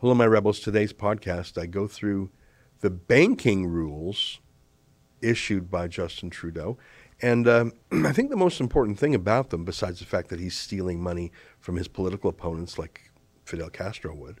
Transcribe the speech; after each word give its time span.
Hello, 0.00 0.14
my 0.14 0.28
rebels. 0.28 0.60
Today's 0.60 0.92
podcast, 0.92 1.60
I 1.60 1.66
go 1.66 1.88
through 1.88 2.30
the 2.82 2.88
banking 2.88 3.66
rules 3.66 4.38
issued 5.20 5.72
by 5.72 5.88
Justin 5.88 6.30
Trudeau. 6.30 6.78
And 7.20 7.48
um, 7.48 7.72
I 8.06 8.12
think 8.12 8.30
the 8.30 8.36
most 8.36 8.60
important 8.60 8.96
thing 8.96 9.12
about 9.12 9.50
them, 9.50 9.64
besides 9.64 9.98
the 9.98 10.04
fact 10.04 10.28
that 10.28 10.38
he's 10.38 10.56
stealing 10.56 11.02
money 11.02 11.32
from 11.58 11.74
his 11.74 11.88
political 11.88 12.30
opponents 12.30 12.78
like 12.78 13.10
Fidel 13.44 13.70
Castro 13.70 14.14
would, 14.14 14.38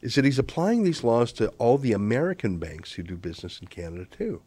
is 0.00 0.14
that 0.14 0.24
he's 0.24 0.38
applying 0.38 0.84
these 0.84 1.04
laws 1.04 1.30
to 1.34 1.48
all 1.58 1.76
the 1.76 1.92
American 1.92 2.56
banks 2.56 2.92
who 2.92 3.02
do 3.02 3.14
business 3.14 3.60
in 3.60 3.66
Canada 3.66 4.06
too. 4.10 4.40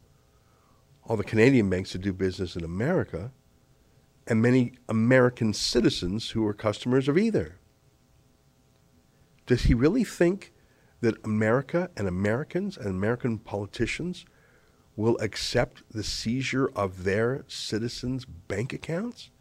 All 1.04 1.18
the 1.18 1.24
Canadian 1.24 1.70
banks 1.70 1.94
that 1.94 2.02
do 2.02 2.14
business 2.14 2.56
in 2.56 2.64
America, 2.64 3.32
and 4.26 4.42
many 4.42 4.74
American 4.90 5.54
citizens 5.54 6.32
who 6.32 6.44
are 6.48 6.54
customers 6.56 7.08
of 7.08 7.16
either. 7.16 7.60
Does 9.46 9.64
he 9.64 9.74
really 9.74 10.04
think 10.04 10.54
that 11.02 11.24
America 11.26 11.90
and 11.98 12.08
Americans 12.08 12.78
and 12.78 12.88
American 12.88 13.40
politicians 13.40 14.26
will 14.96 15.18
accept 15.20 15.84
the 15.90 16.04
seizure 16.04 16.70
of 16.76 17.04
their 17.04 17.44
citizens' 17.48 18.26
bank 18.26 18.74
accounts? 18.74 19.32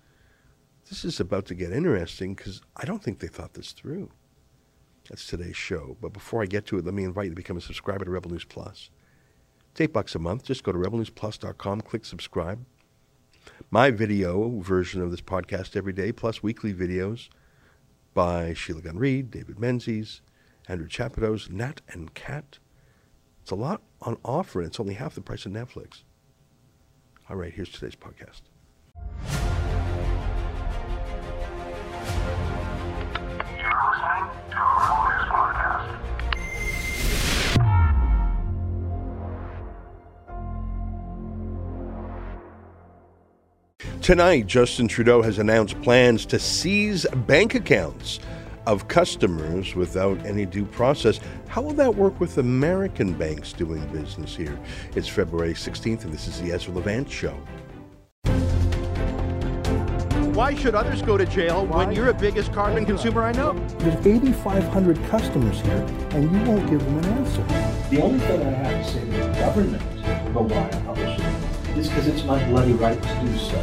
This 0.88 1.04
is 1.04 1.20
about 1.20 1.46
to 1.46 1.54
get 1.54 1.72
interesting 1.72 2.34
because 2.34 2.62
I 2.76 2.84
don't 2.84 3.02
think 3.02 3.18
they 3.20 3.28
thought 3.28 3.54
this 3.54 3.72
through. 3.72 4.10
That's 5.08 5.26
today's 5.26 5.56
show. 5.56 5.96
But 6.00 6.12
before 6.12 6.42
I 6.42 6.46
get 6.46 6.66
to 6.66 6.78
it, 6.78 6.84
let 6.84 6.94
me 6.94 7.04
invite 7.04 7.24
you 7.24 7.30
to 7.30 7.36
become 7.36 7.56
a 7.56 7.60
subscriber 7.60 8.04
to 8.04 8.10
Rebel 8.10 8.30
News 8.30 8.44
Plus. 8.44 8.90
It's 9.70 9.80
eight 9.80 9.92
bucks 9.92 10.14
a 10.14 10.18
month. 10.18 10.44
Just 10.44 10.64
go 10.64 10.72
to 10.72 10.78
rebelnewsplus.com, 10.78 11.82
click 11.82 12.04
subscribe. 12.04 12.64
My 13.70 13.90
video 13.90 14.60
version 14.60 15.02
of 15.02 15.10
this 15.10 15.20
podcast 15.20 15.76
every 15.76 15.92
day, 15.92 16.12
plus 16.12 16.42
weekly 16.42 16.74
videos 16.74 17.28
by 18.14 18.54
Sheila 18.54 18.82
Gunn 18.82 18.98
Reid, 18.98 19.30
David 19.30 19.58
Menzies, 19.58 20.20
Andrew 20.68 20.88
Chapados, 20.88 21.50
Nat 21.50 21.80
and 21.88 22.14
Cat. 22.14 22.58
It's 23.42 23.50
a 23.50 23.54
lot 23.56 23.82
on 24.02 24.18
offer, 24.24 24.60
and 24.60 24.68
it's 24.68 24.80
only 24.80 24.94
half 24.94 25.14
the 25.14 25.20
price 25.20 25.46
of 25.46 25.52
Netflix. 25.52 26.02
All 27.28 27.36
right, 27.36 27.52
here's 27.52 27.70
today's 27.70 27.96
podcast. 27.96 28.42
Tonight, 44.10 44.48
Justin 44.48 44.88
Trudeau 44.88 45.22
has 45.22 45.38
announced 45.38 45.80
plans 45.82 46.26
to 46.26 46.40
seize 46.40 47.06
bank 47.28 47.54
accounts 47.54 48.18
of 48.66 48.88
customers 48.88 49.76
without 49.76 50.18
any 50.26 50.44
due 50.44 50.64
process. 50.64 51.20
How 51.46 51.62
will 51.62 51.74
that 51.74 51.94
work 51.94 52.18
with 52.18 52.38
American 52.38 53.12
banks 53.12 53.52
doing 53.52 53.86
business 53.92 54.34
here? 54.34 54.58
It's 54.96 55.06
February 55.06 55.54
16th, 55.54 56.02
and 56.02 56.12
this 56.12 56.26
is 56.26 56.40
the 56.40 56.50
Ezra 56.50 56.74
Levant 56.74 57.08
Show. 57.08 57.34
Why 60.34 60.56
should 60.56 60.74
others 60.74 61.02
go 61.02 61.16
to 61.16 61.24
jail 61.24 61.64
Why? 61.66 61.84
when 61.84 61.94
you're 61.94 62.06
the 62.06 62.14
biggest 62.14 62.52
carbon 62.52 62.84
consumer 62.84 63.22
I 63.22 63.30
know? 63.30 63.52
There's 63.78 64.04
8,500 64.04 65.04
customers 65.04 65.60
here, 65.60 65.86
and 66.10 66.24
you 66.24 66.50
won't 66.50 66.68
give 66.68 66.84
them 66.84 66.98
an 66.98 67.04
answer. 67.04 67.44
The 67.90 68.02
only 68.02 68.18
thing 68.18 68.42
I 68.42 68.50
have 68.50 68.84
to 68.84 68.92
say 68.92 69.04
to 69.04 69.06
the 69.06 69.32
government 69.38 69.82
about 70.26 70.46
why 70.46 70.66
I 70.66 70.82
publish 70.82 71.16
it 71.16 71.50
is 71.76 71.88
because 71.88 72.06
it's 72.08 72.24
my 72.24 72.42
bloody 72.48 72.72
right 72.72 73.00
to 73.00 73.20
do 73.20 73.38
so. 73.38 73.58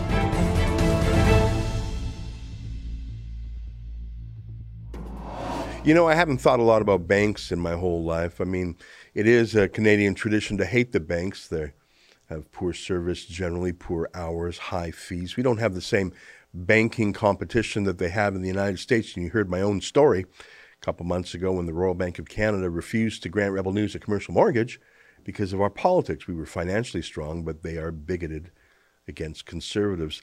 You 5.87 5.93
know, 5.93 6.05
I 6.05 6.15
haven't 6.15 6.39
thought 6.39 6.59
a 6.59 6.63
lot 6.63 6.81
about 6.81 7.07
banks 7.07 7.49
in 7.49 7.61
my 7.61 7.71
whole 7.71 8.03
life. 8.03 8.41
I 8.41 8.43
mean, 8.43 8.75
it 9.13 9.25
is 9.25 9.55
a 9.55 9.69
Canadian 9.69 10.15
tradition 10.15 10.57
to 10.57 10.65
hate 10.65 10.91
the 10.91 10.99
banks. 10.99 11.47
They 11.47 11.71
have 12.25 12.51
poor 12.51 12.73
service, 12.73 13.23
generally 13.23 13.71
poor 13.71 14.09
hours, 14.13 14.57
high 14.57 14.91
fees. 14.91 15.37
We 15.37 15.43
don't 15.43 15.59
have 15.59 15.75
the 15.75 15.81
same 15.81 16.11
banking 16.53 17.13
competition 17.13 17.85
that 17.85 17.99
they 17.99 18.09
have 18.09 18.35
in 18.35 18.41
the 18.41 18.49
United 18.49 18.79
States. 18.79 19.15
And 19.15 19.23
you 19.23 19.29
heard 19.29 19.49
my 19.49 19.61
own 19.61 19.79
story 19.79 20.25
a 20.25 20.85
couple 20.85 21.05
months 21.05 21.33
ago 21.33 21.53
when 21.53 21.67
the 21.67 21.73
Royal 21.73 21.93
Bank 21.93 22.19
of 22.19 22.27
Canada 22.27 22.69
refused 22.69 23.23
to 23.23 23.29
grant 23.29 23.53
Rebel 23.53 23.71
News 23.71 23.95
a 23.95 23.99
commercial 23.99 24.33
mortgage 24.33 24.81
because 25.23 25.53
of 25.53 25.61
our 25.61 25.69
politics. 25.69 26.27
We 26.27 26.35
were 26.35 26.45
financially 26.45 27.01
strong, 27.01 27.45
but 27.45 27.63
they 27.63 27.77
are 27.77 27.93
bigoted 27.93 28.51
against 29.07 29.45
conservatives. 29.45 30.21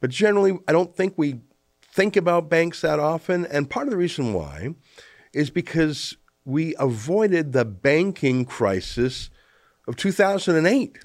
But 0.00 0.10
generally, 0.10 0.58
I 0.66 0.72
don't 0.72 0.96
think 0.96 1.14
we 1.16 1.38
think 1.94 2.16
about 2.16 2.50
banks 2.50 2.80
that 2.80 2.98
often. 2.98 3.46
And 3.46 3.70
part 3.70 3.86
of 3.86 3.92
the 3.92 3.96
reason 3.96 4.34
why 4.34 4.74
is 5.34 5.50
because 5.50 6.16
we 6.44 6.74
avoided 6.78 7.52
the 7.52 7.64
banking 7.64 8.44
crisis 8.44 9.30
of 9.86 9.96
2008. 9.96 10.98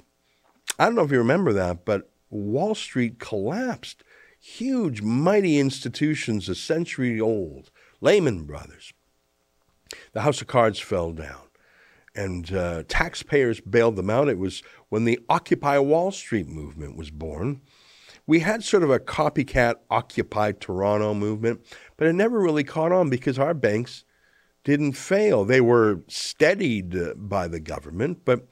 I 0.78 0.84
don't 0.84 0.94
know 0.94 1.02
if 1.02 1.10
you 1.10 1.18
remember 1.18 1.52
that, 1.52 1.84
but 1.84 2.10
Wall 2.30 2.74
Street 2.74 3.18
collapsed. 3.18 4.04
Huge, 4.38 5.02
mighty 5.02 5.58
institutions, 5.58 6.48
a 6.48 6.54
century 6.54 7.20
old, 7.20 7.70
Lehman 8.00 8.44
Brothers. 8.44 8.92
The 10.12 10.22
House 10.22 10.40
of 10.40 10.46
Cards 10.46 10.78
fell 10.78 11.12
down, 11.12 11.42
and 12.14 12.52
uh, 12.54 12.84
taxpayers 12.88 13.60
bailed 13.60 13.96
them 13.96 14.08
out. 14.08 14.28
It 14.28 14.38
was 14.38 14.62
when 14.88 15.04
the 15.04 15.18
Occupy 15.28 15.78
Wall 15.78 16.10
Street 16.12 16.48
movement 16.48 16.96
was 16.96 17.10
born 17.10 17.60
we 18.30 18.38
had 18.38 18.62
sort 18.62 18.84
of 18.84 18.90
a 18.90 19.00
copycat 19.00 19.74
Occupy 19.90 20.52
Toronto 20.52 21.14
movement, 21.14 21.66
but 21.96 22.06
it 22.06 22.12
never 22.12 22.38
really 22.38 22.62
caught 22.62 22.92
on 22.92 23.10
because 23.10 23.40
our 23.40 23.54
banks 23.54 24.04
didn't 24.64 24.92
fail. 24.92 25.44
They 25.44 25.60
were 25.60 26.00
steadied 26.08 26.94
by 27.16 27.48
the 27.48 27.60
government, 27.60 28.24
but 28.24 28.46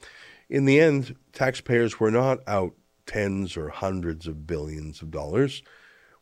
in 0.49 0.65
the 0.65 0.79
end, 0.79 1.15
taxpayers 1.33 1.99
were 1.99 2.11
not 2.11 2.39
out 2.47 2.73
tens 3.05 3.55
or 3.57 3.69
hundreds 3.69 4.27
of 4.27 4.47
billions 4.47 5.01
of 5.01 5.11
dollars. 5.11 5.61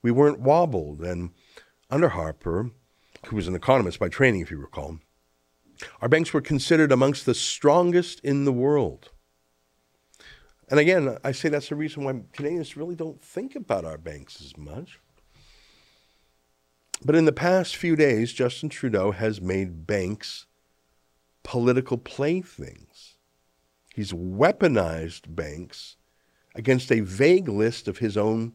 We 0.01 0.11
weren't 0.11 0.39
wobbled. 0.39 1.01
And 1.01 1.31
under 1.89 2.09
Harper, 2.09 2.71
who 3.27 3.35
was 3.35 3.47
an 3.47 3.55
economist 3.55 3.99
by 3.99 4.09
training, 4.09 4.41
if 4.41 4.51
you 4.51 4.57
recall, 4.57 4.99
our 6.01 6.09
banks 6.09 6.33
were 6.33 6.41
considered 6.41 6.91
amongst 6.91 7.25
the 7.25 7.33
strongest 7.33 8.19
in 8.21 8.45
the 8.45 8.53
world. 8.53 9.09
And 10.69 10.79
again, 10.79 11.17
I 11.23 11.31
say 11.31 11.49
that's 11.49 11.69
the 11.69 11.75
reason 11.75 12.03
why 12.03 12.21
Canadians 12.33 12.75
really 12.75 12.95
don't 12.95 13.21
think 13.21 13.55
about 13.55 13.85
our 13.85 13.97
banks 13.97 14.41
as 14.41 14.57
much. 14.57 14.99
But 17.05 17.15
in 17.15 17.25
the 17.25 17.31
past 17.31 17.75
few 17.75 17.95
days, 17.95 18.33
Justin 18.33 18.69
Trudeau 18.69 19.11
has 19.11 19.39
made 19.39 19.87
banks 19.87 20.45
political 21.43 21.97
playthings. 21.97 23.17
He's 23.93 24.11
weaponized 24.11 25.35
banks 25.35 25.95
against 26.55 26.91
a 26.91 27.01
vague 27.01 27.47
list 27.47 27.87
of 27.87 27.99
his 27.99 28.17
own 28.17 28.53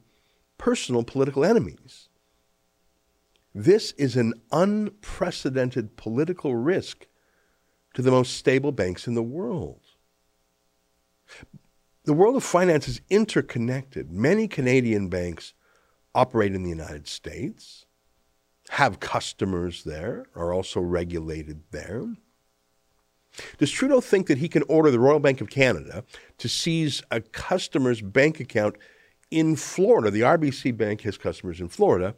personal 0.59 1.05
political 1.05 1.45
enemies. 1.45 2.09
This 3.55 3.93
is 3.93 4.17
an 4.17 4.35
unprecedented 4.51 5.97
political 5.97 6.55
risk 6.55 7.07
to 7.95 8.03
the 8.03 8.11
most 8.11 8.35
stable 8.35 8.73
banks 8.73 9.07
in 9.07 9.15
the 9.15 9.23
world 9.23 9.81
the 12.05 12.13
world 12.13 12.37
of 12.37 12.43
finance 12.43 12.89
is 12.89 13.01
interconnected. 13.11 14.11
Many 14.11 14.49
Canadian 14.49 15.09
banks 15.09 15.55
operate 16.15 16.55
in 16.55 16.63
the 16.63 16.71
United 16.71 17.07
States, 17.07 17.87
have 18.73 19.01
customers 19.01 19.85
there, 19.85 20.25
are 20.35 20.51
also 20.51 20.81
regulated 20.81 21.63
there. 21.73 22.07
Does 23.59 23.71
Trudeau 23.71 24.01
think 24.01 24.29
that 24.29 24.39
he 24.39 24.49
can 24.49 24.63
order 24.63 24.91
the 24.91 24.99
Royal 24.99 25.21
Bank 25.21 25.43
of 25.43 25.51
Canada 25.51 26.05
to 26.39 26.49
seize 26.49 27.03
a 27.11 27.21
customer's 27.21 28.01
bank 28.01 28.41
account 28.41 28.77
in 29.31 29.57
Florida? 29.57 30.11
The 30.11 30.23
RBC 30.23 30.75
Bank 30.75 31.03
has 31.03 31.19
customers 31.19 31.61
in 31.61 31.69
Florida, 31.69 32.15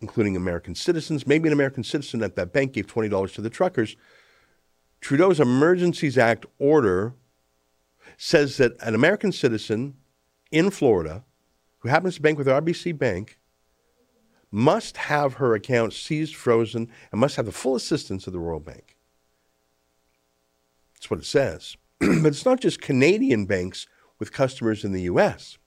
including 0.00 0.36
American 0.36 0.76
citizens. 0.76 1.26
Maybe 1.26 1.48
an 1.48 1.52
American 1.52 1.82
citizen 1.82 2.22
at 2.22 2.36
that 2.36 2.52
bank 2.52 2.74
gave 2.74 2.86
$20 2.86 3.34
to 3.34 3.40
the 3.40 3.50
truckers. 3.50 3.96
Trudeau's 5.00 5.40
Emergencies 5.40 6.16
Act 6.16 6.46
order 6.60 7.14
says 8.16 8.56
that 8.58 8.80
an 8.80 8.94
American 8.94 9.32
citizen 9.32 9.96
in 10.52 10.70
Florida 10.70 11.24
who 11.80 11.88
happens 11.88 12.14
to 12.14 12.22
bank 12.22 12.38
with 12.38 12.46
RBC 12.46 12.96
Bank 12.96 13.40
must 14.52 14.98
have 14.98 15.34
her 15.34 15.54
account 15.54 15.94
seized, 15.94 16.36
frozen, 16.36 16.88
and 17.10 17.20
must 17.20 17.36
have 17.36 17.46
the 17.46 17.52
full 17.52 17.74
assistance 17.74 18.26
of 18.26 18.32
the 18.32 18.38
Royal 18.38 18.60
Bank. 18.60 18.96
That's 20.94 21.10
what 21.10 21.18
it 21.18 21.26
says. 21.26 21.76
but 21.98 22.26
it's 22.26 22.44
not 22.44 22.60
just 22.60 22.80
Canadian 22.80 23.46
banks 23.46 23.88
with 24.18 24.32
customers 24.32 24.84
in 24.84 24.92
the 24.92 25.02
U.S., 25.02 25.58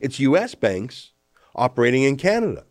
it's 0.00 0.20
U.S. 0.20 0.54
banks 0.54 1.12
operating 1.54 2.02
in 2.02 2.16
Canada. 2.16 2.64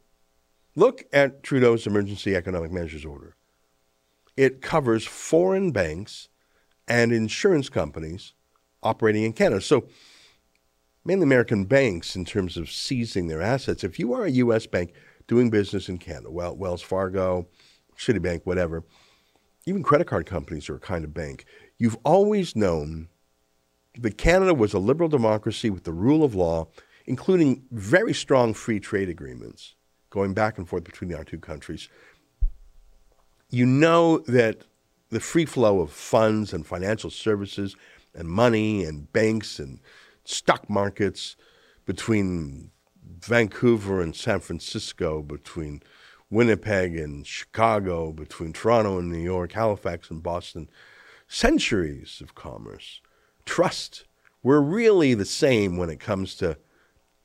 Look 0.76 1.06
at 1.14 1.44
Trudeau's 1.44 1.88
Emergency 1.88 2.36
Economic 2.36 2.72
Measures 2.72 3.06
Order. 3.06 3.36
It 4.36 4.62
covers 4.62 5.06
foreign 5.06 5.72
banks 5.72 6.28
and 6.88 7.12
insurance 7.12 7.70
companies 7.70 8.34
operating 8.84 9.24
in 9.24 9.34
Canada. 9.34 9.62
So, 9.62 9.88
mainly 11.06 11.24
American 11.24 11.66
banks 11.66 12.16
in 12.16 12.26
terms 12.26 12.58
of 12.58 12.70
seizing 12.70 13.28
their 13.28 13.42
assets. 13.42 13.84
If 13.84 14.00
you 14.00 14.14
are 14.14 14.26
a 14.26 14.32
U.S. 14.32 14.66
bank 14.66 14.94
doing 15.28 15.50
business 15.50 15.88
in 15.88 16.00
Canada, 16.00 16.32
well, 16.32 16.56
Wells 16.56 16.82
Fargo, 16.82 17.48
Citibank, 17.98 18.42
whatever. 18.44 18.84
Even 19.68 19.84
credit 19.84 20.08
card 20.08 20.26
companies 20.26 20.70
are 20.70 20.76
a 20.76 20.80
kind 20.80 21.06
of 21.06 21.14
bank. 21.14 21.46
You've 21.78 21.98
always 22.04 22.56
known 22.56 23.08
that 24.00 24.18
Canada 24.18 24.54
was 24.54 24.74
a 24.74 24.80
liberal 24.80 25.10
democracy 25.10 25.70
with 25.70 25.84
the 25.84 25.94
rule 25.94 26.24
of 26.24 26.36
law, 26.36 26.68
including 27.06 27.64
very 27.72 28.14
strong 28.14 28.54
free 28.54 28.80
trade 28.80 29.10
agreements 29.10 29.76
going 30.10 30.34
back 30.34 30.58
and 30.58 30.68
forth 30.68 30.84
between 30.84 31.14
our 31.14 31.24
two 31.24 31.40
countries. 31.40 31.90
You 33.50 33.66
know 33.66 34.20
that 34.20 34.64
the 35.10 35.20
free 35.20 35.46
flow 35.46 35.82
of 35.82 35.92
funds 35.92 36.54
and 36.54 36.66
financial 36.66 37.10
services 37.10 37.76
and 38.14 38.28
money 38.28 38.84
and 38.84 39.12
banks 39.12 39.60
and 39.60 39.80
stock 40.26 40.70
markets 40.70 41.36
between 41.86 42.72
Vancouver 43.22 44.02
and 44.02 44.16
San 44.16 44.40
Francisco, 44.40 45.22
between 45.22 45.82
Winnipeg 46.30 46.98
and 46.98 47.26
Chicago, 47.26 48.12
between 48.12 48.52
Toronto 48.52 49.00
and 49.00 49.10
New 49.10 49.20
York, 49.20 49.54
Halifax 49.54 50.10
and 50.10 50.22
Boston, 50.22 50.70
centuries 51.28 52.20
of 52.22 52.36
commerce, 52.36 53.02
trust. 53.46 54.06
We're 54.44 54.62
really 54.62 55.14
the 55.14 55.26
same 55.26 55.78
when 55.78 55.90
it 55.90 56.00
comes 56.00 56.36
to 56.36 56.58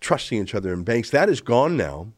trusting 0.01 0.41
each 0.43 0.55
other 0.55 0.73
in 0.73 0.85
banks. 0.85 1.11
That 1.11 1.29
is 1.29 1.41
gone 1.41 1.77
now. 1.77 2.13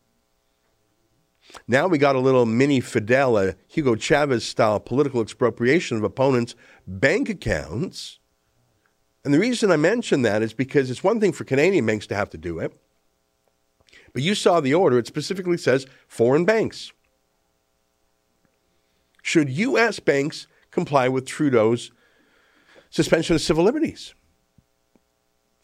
Now 1.67 1.87
we 1.89 1.99
got 1.99 2.17
a 2.17 2.21
little 2.21 2.47
mini 2.47 2.81
Fidel, 2.81 3.37
a 3.37 3.55
Hugo 3.69 3.97
Chavez 3.97 4.45
style 4.45 4.81
political 4.81 5.21
expropriation 5.21 5.97
of 5.97 6.05
opponents' 6.05 6.55
bank 6.87 7.29
accounts. 7.29 8.21
And 9.25 9.33
the 9.33 9.39
reason 9.39 9.71
I 9.71 9.77
mention 9.77 10.23
that 10.23 10.43
is 10.43 10.53
because 10.53 10.91
it's 10.91 11.05
one 11.05 11.21
thing 11.21 11.33
for 11.33 11.45
Canadian 11.45 11.87
banks 11.87 12.07
to 12.09 12.15
have 12.15 12.31
to 12.31 12.39
do 12.39 12.59
it. 12.59 12.73
But 14.13 14.23
you 14.23 14.35
saw 14.35 14.61
the 14.61 14.75
order, 14.75 14.99
it 14.99 15.07
specifically 15.07 15.57
says 15.57 15.87
foreign 16.07 16.45
banks. 16.45 16.93
Should 19.23 19.49
U.S. 19.51 20.01
banks 20.01 20.49
comply 20.71 21.09
with 21.09 21.25
Trudeau's 21.25 21.93
suspension 22.91 23.37
of 23.37 23.43
civil 23.43 23.65
liberties? 23.65 24.15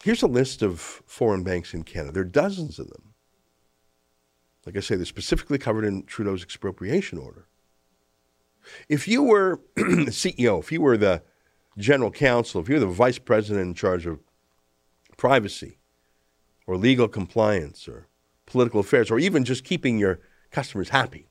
Here's 0.03 0.23
a 0.23 0.27
list 0.27 0.61
of 0.61 0.79
foreign 0.79 1.43
banks 1.43 1.73
in 1.73 1.83
Canada. 1.83 2.13
There 2.13 2.21
are 2.21 2.25
dozens 2.25 2.79
of 2.79 2.89
them. 2.89 3.13
Like 4.65 4.77
I 4.77 4.79
say, 4.79 4.95
they're 4.95 5.05
specifically 5.05 5.57
covered 5.57 5.83
in 5.83 6.03
Trudeau's 6.03 6.43
expropriation 6.43 7.17
order. 7.17 7.47
If 8.87 9.07
you 9.07 9.23
were 9.23 9.59
the 9.75 10.11
CEO, 10.11 10.59
if 10.59 10.71
you 10.71 10.81
were 10.81 10.97
the 10.97 11.21
general 11.77 12.11
counsel, 12.11 12.61
if 12.61 12.69
you're 12.69 12.79
the 12.79 12.87
vice 12.87 13.19
president 13.19 13.67
in 13.67 13.73
charge 13.73 14.05
of 14.05 14.19
privacy 15.17 15.77
or 16.65 16.77
legal 16.77 17.07
compliance 17.07 17.87
or 17.87 18.07
political 18.45 18.79
affairs 18.79 19.11
or 19.11 19.19
even 19.19 19.43
just 19.43 19.63
keeping 19.63 19.97
your 19.97 20.19
customers 20.51 20.89
happy. 20.89 21.27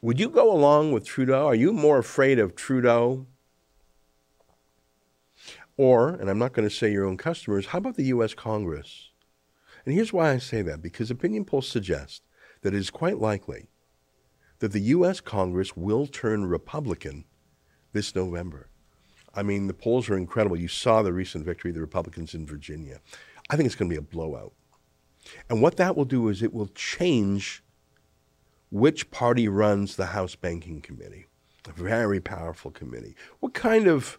Would 0.00 0.20
you 0.20 0.28
go 0.28 0.52
along 0.52 0.92
with 0.92 1.04
Trudeau? 1.04 1.46
Are 1.46 1.54
you 1.54 1.72
more 1.72 1.98
afraid 1.98 2.38
of 2.38 2.54
Trudeau? 2.54 3.26
Or, 5.76 6.10
and 6.10 6.28
I'm 6.28 6.38
not 6.38 6.52
going 6.52 6.68
to 6.68 6.74
say 6.74 6.90
your 6.92 7.04
own 7.04 7.16
customers, 7.16 7.66
how 7.66 7.78
about 7.78 7.96
the 7.96 8.04
U.S. 8.04 8.34
Congress? 8.34 9.10
And 9.84 9.94
here's 9.94 10.12
why 10.12 10.30
I 10.30 10.38
say 10.38 10.62
that 10.62 10.82
because 10.82 11.10
opinion 11.10 11.44
polls 11.44 11.68
suggest 11.68 12.22
that 12.62 12.74
it 12.74 12.78
is 12.78 12.90
quite 12.90 13.18
likely 13.18 13.70
that 14.58 14.72
the 14.72 14.80
U.S. 14.80 15.20
Congress 15.20 15.76
will 15.76 16.06
turn 16.06 16.46
Republican 16.46 17.24
this 17.92 18.14
November. 18.14 18.68
I 19.34 19.42
mean, 19.42 19.66
the 19.66 19.74
polls 19.74 20.08
are 20.08 20.16
incredible. 20.16 20.56
You 20.56 20.68
saw 20.68 21.02
the 21.02 21.12
recent 21.12 21.44
victory 21.44 21.70
of 21.70 21.74
the 21.74 21.80
Republicans 21.80 22.34
in 22.34 22.46
Virginia. 22.46 23.00
I 23.50 23.56
think 23.56 23.66
it's 23.66 23.74
going 23.74 23.90
to 23.90 23.94
be 23.94 23.98
a 23.98 24.02
blowout. 24.02 24.52
And 25.48 25.62
what 25.62 25.76
that 25.76 25.96
will 25.96 26.04
do 26.04 26.28
is 26.28 26.42
it 26.42 26.52
will 26.52 26.68
change 26.68 27.62
which 28.70 29.10
party 29.10 29.48
runs 29.48 29.96
the 29.96 30.06
House 30.06 30.34
Banking 30.34 30.80
Committee. 30.80 31.26
A 31.68 31.72
very 31.72 32.20
powerful 32.20 32.70
committee. 32.70 33.14
What 33.40 33.52
kind 33.54 33.86
of 33.86 34.18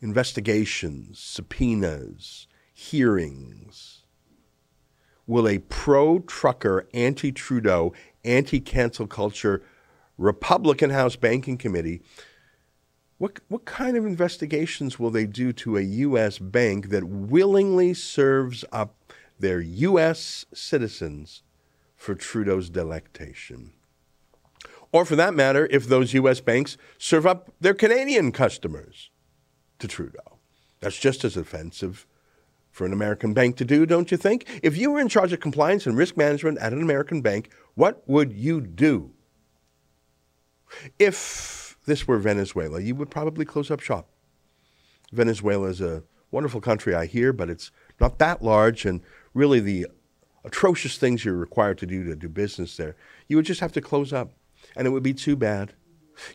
investigations, 0.00 1.18
subpoenas, 1.20 2.48
hearings 2.72 4.02
will 5.26 5.48
a 5.48 5.58
pro 5.58 6.18
trucker, 6.20 6.88
anti 6.92 7.32
Trudeau, 7.32 7.92
anti 8.24 8.60
cancel 8.60 9.06
culture 9.06 9.62
Republican 10.18 10.90
House 10.90 11.16
Banking 11.16 11.56
Committee? 11.56 12.02
What, 13.24 13.40
what 13.48 13.64
kind 13.64 13.96
of 13.96 14.04
investigations 14.04 14.98
will 14.98 15.08
they 15.08 15.24
do 15.24 15.54
to 15.54 15.78
a 15.78 15.80
U.S. 15.80 16.38
bank 16.38 16.90
that 16.90 17.04
willingly 17.04 17.94
serves 17.94 18.66
up 18.70 18.96
their 19.40 19.60
U.S. 19.60 20.44
citizens 20.52 21.42
for 21.96 22.14
Trudeau's 22.14 22.68
delectation. 22.68 23.72
Or 24.92 25.06
for 25.06 25.16
that 25.16 25.32
matter, 25.32 25.66
if 25.70 25.86
those 25.86 26.12
U.S. 26.12 26.40
banks 26.40 26.76
serve 26.98 27.26
up 27.26 27.50
their 27.58 27.72
Canadian 27.72 28.30
customers 28.30 29.08
to 29.78 29.88
Trudeau. 29.88 30.36
That's 30.80 30.98
just 30.98 31.24
as 31.24 31.34
offensive 31.34 32.06
for 32.70 32.84
an 32.84 32.92
American 32.92 33.32
bank 33.32 33.56
to 33.56 33.64
do, 33.64 33.86
don't 33.86 34.10
you 34.10 34.18
think? 34.18 34.60
If 34.62 34.76
you 34.76 34.90
were 34.90 35.00
in 35.00 35.08
charge 35.08 35.32
of 35.32 35.40
compliance 35.40 35.86
and 35.86 35.96
risk 35.96 36.18
management 36.18 36.58
at 36.58 36.74
an 36.74 36.82
American 36.82 37.22
bank, 37.22 37.50
what 37.74 38.06
would 38.06 38.34
you 38.34 38.60
do? 38.60 39.12
If 40.98 41.63
this 41.86 42.06
were 42.06 42.18
Venezuela, 42.18 42.80
you 42.80 42.94
would 42.94 43.10
probably 43.10 43.44
close 43.44 43.70
up 43.70 43.80
shop. 43.80 44.08
Venezuela 45.12 45.68
is 45.68 45.80
a 45.80 46.02
wonderful 46.30 46.60
country, 46.60 46.94
I 46.94 47.06
hear, 47.06 47.32
but 47.32 47.50
it's 47.50 47.70
not 48.00 48.18
that 48.18 48.42
large, 48.42 48.84
and 48.84 49.00
really 49.32 49.60
the 49.60 49.86
atrocious 50.44 50.98
things 50.98 51.24
you're 51.24 51.34
required 51.34 51.78
to 51.78 51.86
do 51.86 52.04
to 52.04 52.16
do 52.16 52.28
business 52.28 52.76
there, 52.76 52.96
you 53.28 53.36
would 53.36 53.46
just 53.46 53.60
have 53.60 53.72
to 53.72 53.80
close 53.80 54.12
up. 54.12 54.32
And 54.76 54.86
it 54.86 54.90
would 54.90 55.02
be 55.02 55.14
too 55.14 55.36
bad. 55.36 55.74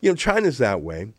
You 0.02 0.12
know, 0.12 0.16
China's 0.16 0.58
that 0.60 0.82
way. 0.82 1.14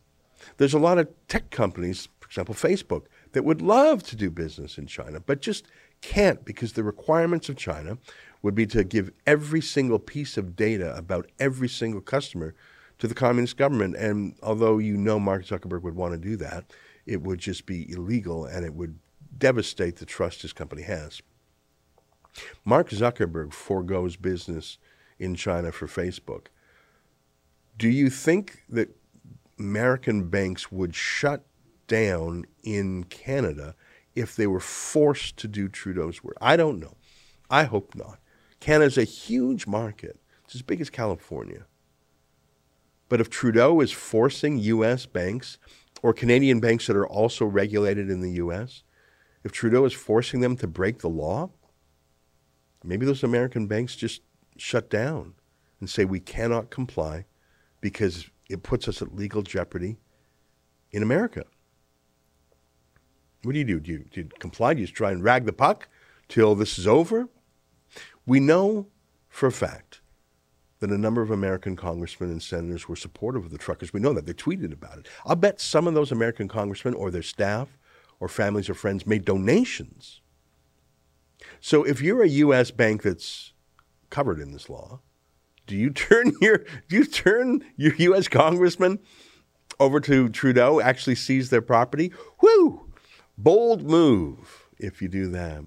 There's 0.57 0.75
a 0.75 0.79
lot 0.79 0.99
of 0.99 1.09
tech 1.29 1.51
companies, 1.51 2.09
for 2.21 2.27
example, 2.27 2.55
Facebook, 2.55 3.05
that 3.33 3.45
would 3.45 3.63
love 3.63 4.03
to 4.05 4.17
do 4.17 4.31
business 4.31 4.79
in 4.79 4.87
China, 4.87 5.21
but 5.21 5.41
just 5.41 5.67
can't 6.01 6.45
because 6.45 6.73
the 6.73 6.83
requirements 6.83 7.49
of 7.49 7.57
China 7.57 7.99
would 8.43 8.55
be 8.55 8.67
to 8.67 8.85
give 8.85 9.13
every 9.27 9.61
single 9.61 9.99
piece 9.99 10.37
of 10.37 10.57
data 10.57 10.97
about 10.97 11.31
every 11.39 11.69
single 11.69 12.01
customer 12.01 12.55
to 13.01 13.09
the 13.09 13.15
communist 13.15 13.57
government. 13.57 13.97
And 13.97 14.37
although 14.43 14.79
you 14.79 14.97
know 14.97 15.19
Mark 15.19 15.45
Zuckerberg 15.45 15.83
would 15.83 15.97
want 15.97 16.13
to 16.13 16.19
do 16.19 16.37
that, 16.37 16.73
it 17.07 17.23
would 17.23 17.41
just 17.41 17.67
be 17.67 17.91
illegal 17.91 18.45
and 18.45 18.65
it 18.65 18.75
would 18.75 18.99
devastate 19.37 19.97
the 19.97 20.07
trust 20.07 20.43
his 20.43 20.53
company 20.53 20.83
has. 20.83 21.21
Mark 22.65 22.91
Zuckerberg 22.91 23.53
foregoes 23.53 24.17
business 24.17 24.79
in 25.19 25.35
China 25.35 25.73
for 25.73 25.89
Facebook. 25.89 26.47
Do 27.77 27.89
you 27.89 28.11
think 28.11 28.63
that 28.69 28.95
American 29.59 30.29
banks 30.29 30.71
would 30.71 30.95
shut 30.95 31.45
down 31.89 32.45
in 32.63 33.05
Canada 33.05 33.75
if 34.15 34.37
they 34.37 34.47
were 34.47 34.61
forced 34.61 35.39
to 35.39 35.49
do 35.49 35.69
Trudeau's 35.69 36.23
work? 36.23 36.37
I 36.41 36.57
don't 36.57 36.79
know. 36.79 36.97
I 37.49 37.65
hope 37.65 37.95
not. 37.95 38.19
Canada's 38.61 38.99
a 38.99 39.05
huge 39.05 39.67
market. 39.67 40.21
It's 40.45 40.55
as 40.55 40.63
big 40.63 40.81
as 40.81 40.91
California. 40.91 41.65
But 43.11 43.21
if 43.21 43.29
Trudeau 43.29 43.81
is 43.81 43.91
forcing 43.91 44.57
U.S. 44.59 45.05
banks 45.05 45.59
or 46.01 46.15
Canadian 46.15 46.61
banks 46.61 46.87
that 46.87 46.97
are 46.97 47.07
also 47.07 47.45
regulated 47.45 48.09
in 48.09 48.21
the 48.21 48.33
U.S., 48.35 48.85
if 49.43 49.51
Trudeau 49.51 49.85
is 49.85 49.93
forcing 49.93 50.41
them 50.41 50.57
to 50.59 50.69
break 50.69 51.01
the 51.01 51.09
law, 51.09 51.51
maybe 52.85 53.05
those 53.05 53.25
American 53.25 53.67
banks 53.67 53.97
just 53.97 54.23
shut 54.57 54.89
down 54.89 55.35
and 55.81 55.91
say 55.91 56.05
we 56.05 56.21
cannot 56.21 56.71
comply 56.71 57.27
because 57.81 58.31
it 58.49 58.63
puts 58.63 58.87
us 58.87 59.03
at 59.03 59.15
legal 59.15 59.43
jeopardy 59.43 59.99
in 60.93 61.03
America. 61.03 61.45
What 63.43 63.53
do 63.53 63.59
you 63.59 63.65
do? 63.65 63.81
Do 63.81 63.91
you, 63.91 64.05
do 64.13 64.21
you 64.21 64.29
comply? 64.39 64.75
Do 64.75 64.81
you 64.81 64.87
just 64.87 64.97
try 64.97 65.11
and 65.11 65.25
rag 65.25 65.47
the 65.47 65.53
puck 65.53 65.89
till 66.29 66.55
this 66.55 66.79
is 66.79 66.87
over? 66.87 67.29
We 68.25 68.39
know 68.39 68.87
for 69.29 69.49
a 69.49 69.53
fact 69.53 70.00
that 70.81 70.91
a 70.91 70.99
number 70.99 71.23
of 71.23 71.31
American 71.31 71.77
congressmen 71.77 72.31
and 72.31 72.43
senators 72.43 72.89
were 72.89 72.97
supportive 72.97 73.45
of 73.45 73.51
the 73.51 73.59
truckers. 73.59 73.93
We 73.93 74.01
know 74.01 74.15
that. 74.15 74.27
They 74.27 74.33
tweeted 74.33 74.73
about 74.73 74.99
it. 74.99 75.09
I'll 75.25 75.37
bet 75.37 75.61
some 75.61 75.87
of 75.87 75.95
those 75.95 76.11
American 76.11 76.49
congressmen 76.49 76.95
or 76.95 77.11
their 77.11 77.23
staff 77.23 77.79
or 78.19 78.29
families 78.29 78.69
or 78.69 78.75
friends 78.75 79.07
made 79.07 79.25
donations. 79.25 80.21
So 81.61 81.85
if 81.85 82.01
you're 82.01 82.23
a 82.23 82.29
U.S. 82.29 82.71
bank 82.71 83.03
that's 83.03 83.53
covered 84.09 84.41
in 84.41 84.53
this 84.53 84.69
law, 84.69 85.01
do 85.67 85.77
you 85.77 85.91
turn 85.91 86.33
your 86.41 86.65
do 86.89 86.97
you 86.97 87.05
turn 87.05 87.65
your 87.77 87.95
U.S. 87.95 88.29
congressman 88.29 88.99
over 89.79 90.01
to 90.01 90.29
Trudeau? 90.31 90.81
Actually, 90.81 91.15
seize 91.15 91.51
their 91.51 91.63
property? 91.63 92.13
Whoo! 92.43 92.91
Bold 93.37 93.83
move 93.83 94.69
if 94.79 95.01
you 95.01 95.09
do 95.09 95.29
that. 95.29 95.65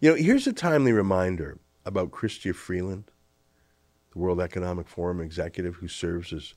You 0.00 0.10
know, 0.10 0.16
here's 0.16 0.46
a 0.46 0.52
timely 0.52 0.92
reminder 0.92 1.58
about 1.84 2.10
Chrystia 2.10 2.54
Freeland, 2.54 3.10
the 4.16 4.22
World 4.22 4.40
Economic 4.40 4.88
Forum 4.88 5.20
executive 5.20 5.76
who 5.76 5.88
serves 5.88 6.32
as 6.32 6.54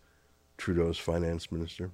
Trudeau's 0.57 0.97
finance 0.97 1.51
minister. 1.51 1.91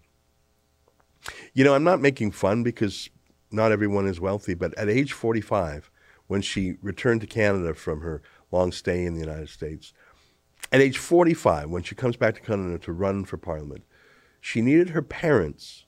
You 1.55 1.63
know, 1.63 1.73
I'm 1.73 1.83
not 1.83 1.99
making 1.99 2.31
fun 2.31 2.61
because 2.61 3.09
not 3.51 3.71
everyone 3.71 4.05
is 4.05 4.21
wealthy, 4.21 4.53
but 4.53 4.77
at 4.77 4.89
age 4.89 5.11
45, 5.11 5.89
when 6.27 6.41
she 6.41 6.75
returned 6.83 7.21
to 7.21 7.27
Canada 7.27 7.73
from 7.73 8.01
her 8.01 8.21
long 8.51 8.71
stay 8.71 9.05
in 9.05 9.15
the 9.15 9.19
United 9.19 9.49
States, 9.49 9.91
At 10.71 10.81
age 10.81 10.99
45, 10.99 11.69
when 11.69 11.81
she 11.81 11.95
comes 11.95 12.15
back 12.15 12.35
to 12.35 12.41
Canada 12.41 12.77
to 12.79 12.91
run 12.91 13.25
for 13.25 13.37
Parliament, 13.37 13.85
she 14.39 14.61
needed 14.61 14.89
her 14.89 15.01
parents 15.01 15.85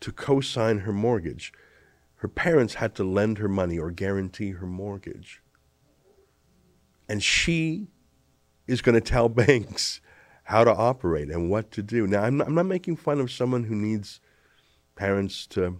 to 0.00 0.12
co 0.12 0.40
sign 0.40 0.80
her 0.80 0.92
mortgage. 0.92 1.54
Her 2.16 2.28
parents 2.28 2.74
had 2.74 2.94
to 2.96 3.04
lend 3.04 3.38
her 3.38 3.48
money 3.48 3.78
or 3.78 3.90
guarantee 3.90 4.52
her 4.52 4.66
mortgage. 4.66 5.42
And 7.08 7.22
she 7.22 7.88
is 8.68 8.82
going 8.82 8.94
to 8.94 9.00
tell 9.00 9.28
banks 9.44 10.00
how 10.44 10.64
to 10.64 10.72
operate 10.72 11.28
and 11.28 11.50
what 11.50 11.70
to 11.72 11.82
do. 11.82 12.06
Now, 12.06 12.22
I'm 12.22 12.36
not, 12.36 12.46
I'm 12.46 12.54
not 12.54 12.66
making 12.66 12.96
fun 12.96 13.20
of 13.20 13.30
someone 13.30 13.64
who 13.64 13.74
needs 13.74 14.20
parents 14.94 15.46
to 15.48 15.78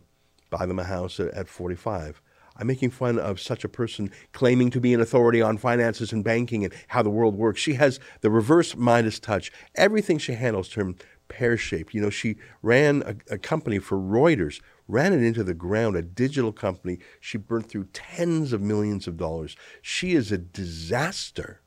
buy 0.50 0.66
them 0.66 0.78
a 0.78 0.84
house 0.84 1.20
at, 1.20 1.28
at 1.28 1.48
45. 1.48 2.20
I'm 2.58 2.66
making 2.66 2.90
fun 2.90 3.18
of 3.18 3.40
such 3.40 3.62
a 3.62 3.68
person 3.68 4.10
claiming 4.32 4.70
to 4.70 4.80
be 4.80 4.92
an 4.92 5.00
authority 5.00 5.40
on 5.40 5.58
finances 5.58 6.12
and 6.12 6.24
banking 6.24 6.64
and 6.64 6.74
how 6.88 7.02
the 7.02 7.10
world 7.10 7.36
works. 7.36 7.60
She 7.60 7.74
has 7.74 8.00
the 8.20 8.30
reverse 8.30 8.74
Midas 8.74 9.20
touch. 9.20 9.52
Everything 9.76 10.18
she 10.18 10.32
handles 10.32 10.68
turned 10.68 11.02
pear 11.28 11.56
shaped. 11.56 11.94
You 11.94 12.00
know, 12.00 12.10
she 12.10 12.36
ran 12.62 13.02
a, 13.06 13.34
a, 13.34 13.38
company 13.38 13.78
for 13.78 13.96
Reuters, 13.96 14.60
ran 14.88 15.12
it 15.12 15.22
into 15.22 15.44
the 15.44 15.54
ground, 15.54 15.94
a 15.96 16.02
digital 16.02 16.52
company. 16.52 16.98
She 17.20 17.38
burnt 17.38 17.68
through 17.68 17.88
tens 17.92 18.52
of 18.52 18.60
millions 18.60 19.06
of 19.06 19.16
dollars. 19.16 19.56
She 19.80 20.14
is 20.14 20.32
a 20.32 20.38
disaster. 20.38 21.60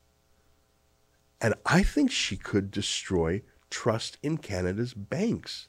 And 1.42 1.54
I 1.66 1.82
think 1.82 2.12
she 2.12 2.36
could 2.36 2.70
destroy 2.70 3.42
trust 3.68 4.16
in 4.22 4.38
Canada's 4.38 4.94
banks. 4.94 5.68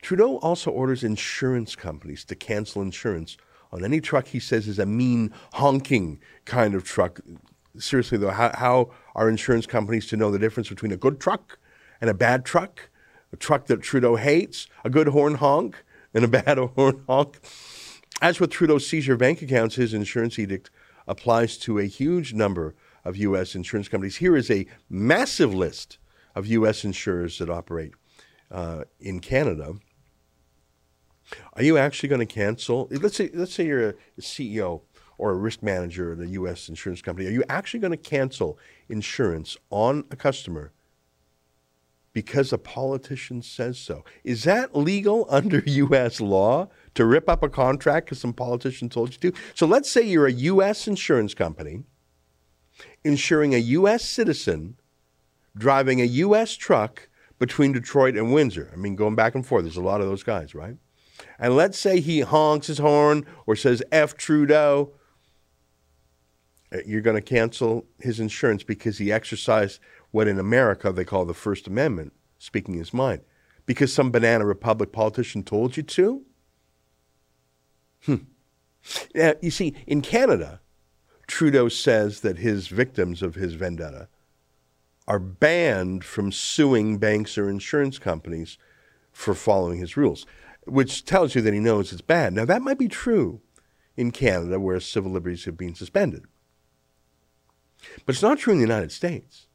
Trudeau 0.00 0.36
also 0.36 0.70
orders 0.70 1.02
insurance 1.02 1.74
companies 1.74 2.24
to 2.26 2.36
cancel 2.36 2.80
insurance 2.80 3.36
on 3.72 3.84
any 3.84 4.00
truck 4.00 4.28
he 4.28 4.38
says 4.38 4.68
is 4.68 4.78
a 4.78 4.86
mean, 4.86 5.32
honking 5.54 6.20
kind 6.44 6.74
of 6.76 6.84
truck. 6.84 7.20
Seriously, 7.76 8.18
though, 8.18 8.30
how, 8.30 8.52
how 8.54 8.90
are 9.16 9.28
insurance 9.28 9.66
companies 9.66 10.06
to 10.08 10.16
know 10.16 10.30
the 10.30 10.38
difference 10.38 10.68
between 10.68 10.92
a 10.92 10.96
good 10.96 11.18
truck 11.18 11.58
and 12.00 12.08
a 12.08 12.14
bad 12.14 12.44
truck? 12.44 12.88
A 13.32 13.36
truck 13.36 13.66
that 13.66 13.82
Trudeau 13.82 14.14
hates, 14.14 14.68
a 14.84 14.90
good 14.90 15.08
horn 15.08 15.36
honk, 15.36 15.82
and 16.14 16.24
a 16.24 16.28
bad 16.28 16.58
horn 16.76 17.02
honk? 17.08 17.40
As 18.20 18.38
with 18.38 18.50
Trudeau's 18.50 18.86
seizure 18.86 19.16
bank 19.16 19.42
accounts, 19.42 19.74
his 19.74 19.92
insurance 19.94 20.38
edict 20.38 20.70
applies 21.08 21.56
to 21.58 21.78
a 21.78 21.84
huge 21.84 22.32
number 22.34 22.76
of 23.04 23.16
U.S. 23.16 23.54
insurance 23.54 23.88
companies. 23.88 24.16
Here 24.16 24.36
is 24.36 24.50
a 24.50 24.66
massive 24.88 25.54
list 25.54 25.98
of 26.34 26.46
U.S. 26.46 26.84
insurers 26.84 27.38
that 27.38 27.50
operate 27.50 27.92
uh, 28.50 28.84
in 29.00 29.20
Canada. 29.20 29.74
Are 31.54 31.62
you 31.62 31.78
actually 31.78 32.08
going 32.08 32.26
to 32.26 32.26
cancel? 32.26 32.88
Let's 32.90 33.16
say, 33.16 33.30
let's 33.32 33.54
say 33.54 33.66
you're 33.66 33.90
a 33.90 33.94
CEO 34.20 34.82
or 35.18 35.30
a 35.30 35.36
risk 35.36 35.62
manager 35.62 36.12
at 36.12 36.18
a 36.18 36.26
U.S. 36.28 36.68
insurance 36.68 37.02
company. 37.02 37.28
Are 37.28 37.32
you 37.32 37.44
actually 37.48 37.80
going 37.80 37.92
to 37.92 37.96
cancel 37.96 38.58
insurance 38.88 39.56
on 39.70 40.04
a 40.10 40.16
customer 40.16 40.72
because 42.12 42.52
a 42.52 42.58
politician 42.58 43.40
says 43.40 43.78
so? 43.78 44.04
Is 44.24 44.44
that 44.44 44.76
legal 44.76 45.26
under 45.30 45.60
U.S. 45.60 46.20
law 46.20 46.68
to 46.94 47.04
rip 47.06 47.28
up 47.28 47.42
a 47.42 47.48
contract 47.48 48.06
because 48.06 48.20
some 48.20 48.32
politician 48.32 48.88
told 48.88 49.12
you 49.12 49.30
to? 49.30 49.38
So 49.54 49.66
let's 49.66 49.90
say 49.90 50.02
you're 50.02 50.26
a 50.26 50.32
U.S. 50.32 50.86
insurance 50.86 51.34
company 51.34 51.84
insuring 53.04 53.54
a 53.54 53.58
U.S. 53.58 54.04
citizen 54.04 54.76
driving 55.56 56.00
a 56.00 56.04
U.S. 56.04 56.54
truck 56.56 57.08
between 57.38 57.72
Detroit 57.72 58.16
and 58.16 58.32
Windsor. 58.32 58.70
I 58.72 58.76
mean, 58.76 58.96
going 58.96 59.14
back 59.14 59.34
and 59.34 59.44
forth. 59.44 59.64
There's 59.64 59.76
a 59.76 59.82
lot 59.82 60.00
of 60.00 60.06
those 60.06 60.22
guys, 60.22 60.54
right? 60.54 60.76
And 61.38 61.56
let's 61.56 61.78
say 61.78 62.00
he 62.00 62.20
honks 62.20 62.68
his 62.68 62.78
horn 62.78 63.26
or 63.46 63.56
says 63.56 63.82
F 63.90 64.16
Trudeau. 64.16 64.92
Uh, 66.72 66.78
you're 66.86 67.00
going 67.00 67.16
to 67.16 67.22
cancel 67.22 67.86
his 67.98 68.20
insurance 68.20 68.62
because 68.62 68.98
he 68.98 69.12
exercised 69.12 69.80
what 70.10 70.28
in 70.28 70.38
America 70.38 70.92
they 70.92 71.04
call 71.04 71.24
the 71.24 71.34
First 71.34 71.66
Amendment, 71.66 72.12
speaking 72.38 72.74
his 72.74 72.94
mind. 72.94 73.20
Because 73.66 73.92
some 73.92 74.10
banana 74.10 74.46
republic 74.46 74.92
politician 74.92 75.42
told 75.42 75.76
you 75.76 75.82
to? 75.82 76.22
Hmm. 78.04 78.16
Now, 79.14 79.34
you 79.40 79.50
see, 79.50 79.74
in 79.86 80.00
Canada, 80.00 80.60
Trudeau 81.32 81.70
says 81.70 82.20
that 82.20 82.36
his 82.36 82.68
victims 82.68 83.22
of 83.22 83.36
his 83.36 83.54
vendetta 83.54 84.06
are 85.08 85.18
banned 85.18 86.04
from 86.04 86.30
suing 86.30 86.98
banks 86.98 87.38
or 87.38 87.48
insurance 87.48 87.98
companies 87.98 88.58
for 89.12 89.32
following 89.32 89.78
his 89.78 89.96
rules, 89.96 90.26
which 90.66 91.06
tells 91.06 91.34
you 91.34 91.40
that 91.40 91.54
he 91.54 91.58
knows 91.58 91.90
it's 91.90 92.02
bad. 92.02 92.34
Now, 92.34 92.44
that 92.44 92.60
might 92.60 92.78
be 92.78 92.86
true 92.86 93.40
in 93.96 94.10
Canada 94.10 94.60
where 94.60 94.78
civil 94.78 95.10
liberties 95.10 95.46
have 95.46 95.56
been 95.56 95.74
suspended. 95.74 96.24
But 98.04 98.14
it's 98.14 98.22
not 98.22 98.38
true 98.38 98.52
in 98.52 98.58
the 98.58 98.66
United 98.66 98.92
States. 98.92 99.46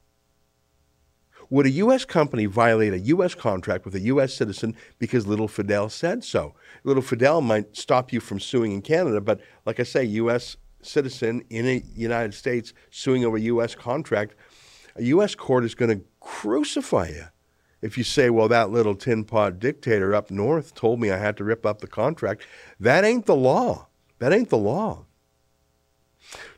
Would 1.52 1.68
a 1.68 1.82
U.S. 1.86 2.06
company 2.06 2.48
violate 2.48 2.94
a 2.94 3.00
U.S. 3.00 3.36
contract 3.36 3.86
with 3.86 3.94
a 3.94 4.00
U.S. 4.00 4.34
citizen 4.34 4.76
because 4.98 5.28
Little 5.28 5.48
Fidel 5.48 5.90
said 5.90 6.24
so? 6.24 6.56
Little 6.84 7.04
Fidel 7.04 7.40
might 7.42 7.78
stop 7.78 8.12
you 8.12 8.20
from 8.20 8.40
suing 8.40 8.72
in 8.72 8.82
Canada, 8.82 9.22
but 9.22 9.42
like 9.64 9.80
I 9.80 9.84
say, 9.84 10.04
U.S. 10.06 10.58
citizen 10.82 11.44
in 11.50 11.66
the 11.66 11.84
United 11.96 12.34
States 12.34 12.74
suing 12.92 13.26
over 13.26 13.38
a 13.38 13.42
U.S. 13.42 13.76
contract 13.76 14.36
a 14.98 15.04
U.S. 15.04 15.36
court 15.36 15.64
is 15.64 15.76
going 15.76 15.96
to 15.96 16.04
crucify 16.20 17.10
you 17.10 17.26
if 17.82 17.98
you 17.98 18.04
say, 18.04 18.30
well, 18.30 18.48
that 18.48 18.72
little 18.72 18.96
tin 18.96 19.24
pot 19.24 19.60
dictator 19.60 20.16
up 20.16 20.32
north 20.32 20.74
told 20.74 21.00
me 21.00 21.12
I 21.12 21.18
had 21.18 21.38
to 21.38 21.44
rip 21.44 21.66
up 21.66 21.80
the 21.80 21.88
contract. 21.88 22.44
That 22.80 23.06
ain't 23.06 23.28
the 23.28 23.36
law. 23.36 23.88
That 24.20 24.34
ain't 24.34 24.50
the 24.50 24.58
law. 24.58 25.06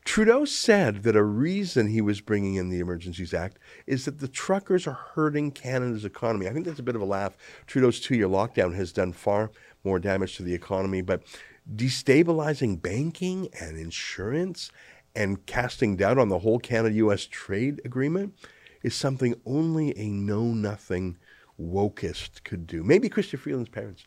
Trudeau 0.04 0.46
said 0.46 1.02
that 1.02 1.14
a 1.14 1.22
reason 1.22 1.88
he 1.88 2.00
was 2.00 2.20
bringing 2.20 2.54
in 2.54 2.70
the 2.70 2.80
Emergencies 2.80 3.34
Act 3.34 3.58
is 3.86 4.06
that 4.06 4.18
the 4.18 4.26
truckers 4.26 4.86
are 4.86 4.98
hurting 5.14 5.52
Canada's 5.52 6.04
economy. 6.04 6.48
I 6.48 6.52
think 6.52 6.64
that's 6.64 6.80
a 6.80 6.84
bit 6.84 6.96
of 6.96 7.02
a 7.02 7.06
laugh. 7.06 7.36
Trudeau's 7.66 8.00
two 8.00 8.16
year 8.16 8.26
lockdown 8.26 8.74
has 8.74 8.90
done 8.90 9.12
far 9.12 9.50
more 9.84 10.00
damage 10.00 10.36
to 10.38 10.42
the 10.42 10.54
economy, 10.54 11.02
but 11.02 11.22
destabilizing 11.68 12.80
banking 12.80 13.48
and 13.60 13.76
insurance 13.76 14.70
and 15.14 15.44
casting 15.46 15.96
doubt 15.96 16.18
on 16.18 16.28
the 16.28 16.38
whole 16.40 16.58
Canada 16.58 16.94
US 16.96 17.26
trade 17.26 17.80
agreement 17.84 18.34
is 18.82 18.94
something 18.94 19.34
only 19.44 19.96
a 19.98 20.08
know 20.08 20.44
nothing 20.44 21.18
wokist 21.60 22.44
could 22.44 22.66
do. 22.66 22.82
Maybe 22.82 23.08
Chrystia 23.08 23.38
Freeland's 23.38 23.68
parents 23.68 24.06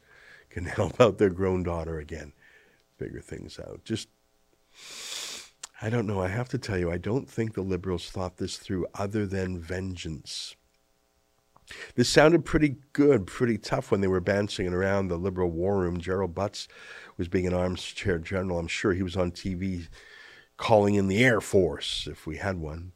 can 0.50 0.66
help 0.66 1.00
out 1.00 1.18
their 1.18 1.30
grown 1.30 1.64
daughter 1.64 2.00
again, 2.00 2.34
figure 2.98 3.22
things 3.22 3.60
out. 3.60 3.82
Just, 3.84 4.10
I 5.82 5.90
don't 5.90 6.08
know. 6.08 6.22
I 6.22 6.30
have 6.30 6.50
to 6.50 6.58
tell 6.58 6.78
you, 6.78 6.92
I 6.92 6.98
don't 6.98 7.30
think 7.30 7.54
the 7.54 7.62
liberals 7.62 8.10
thought 8.10 8.38
this 8.38 8.58
through 8.58 8.88
other 8.96 9.26
than 9.26 9.60
vengeance. 9.60 10.56
This 11.96 12.10
sounded 12.10 12.44
pretty 12.44 12.76
good, 12.92 13.26
pretty 13.26 13.58
tough 13.58 13.90
when 13.90 14.02
they 14.02 14.08
were 14.08 14.20
bouncing 14.20 14.66
it 14.66 14.74
around 14.74 15.08
the 15.08 15.18
liberal 15.18 15.50
war 15.50 15.78
room. 15.80 16.00
Gerald 16.00 16.36
Butts 16.36 16.68
was 17.18 17.28
being 17.28 17.48
an 17.48 17.54
arms 17.54 17.84
chair 17.84 18.20
general. 18.20 18.60
I'm 18.60 18.68
sure 18.68 18.94
he 18.94 19.04
was 19.04 19.18
on 19.18 19.32
TV 19.32 19.88
calling 20.58 20.96
in 20.96 21.08
the 21.08 21.24
Air 21.24 21.42
Force 21.42 22.08
if 22.10 22.26
we 22.26 22.38
had 22.38 22.58
one. 22.58 22.94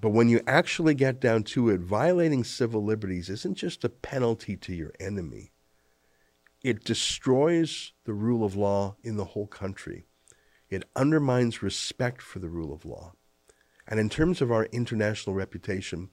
But 0.00 0.10
when 0.10 0.28
you 0.28 0.40
actually 0.46 0.94
get 0.94 1.20
down 1.20 1.44
to 1.44 1.70
it, 1.70 1.80
violating 1.80 2.44
civil 2.44 2.84
liberties 2.84 3.30
isn't 3.30 3.56
just 3.56 3.84
a 3.84 3.88
penalty 3.88 4.56
to 4.56 4.74
your 4.74 4.92
enemy, 5.00 5.52
it 6.62 6.84
destroys 6.84 7.92
the 8.04 8.12
rule 8.12 8.44
of 8.44 8.56
law 8.56 8.96
in 9.02 9.16
the 9.16 9.24
whole 9.24 9.46
country. 9.46 10.06
It 10.68 10.84
undermines 10.96 11.62
respect 11.62 12.20
for 12.20 12.40
the 12.40 12.48
rule 12.48 12.72
of 12.72 12.84
law. 12.84 13.12
And 13.86 14.00
in 14.00 14.08
terms 14.08 14.42
of 14.42 14.50
our 14.50 14.64
international 14.66 15.36
reputation, 15.36 16.10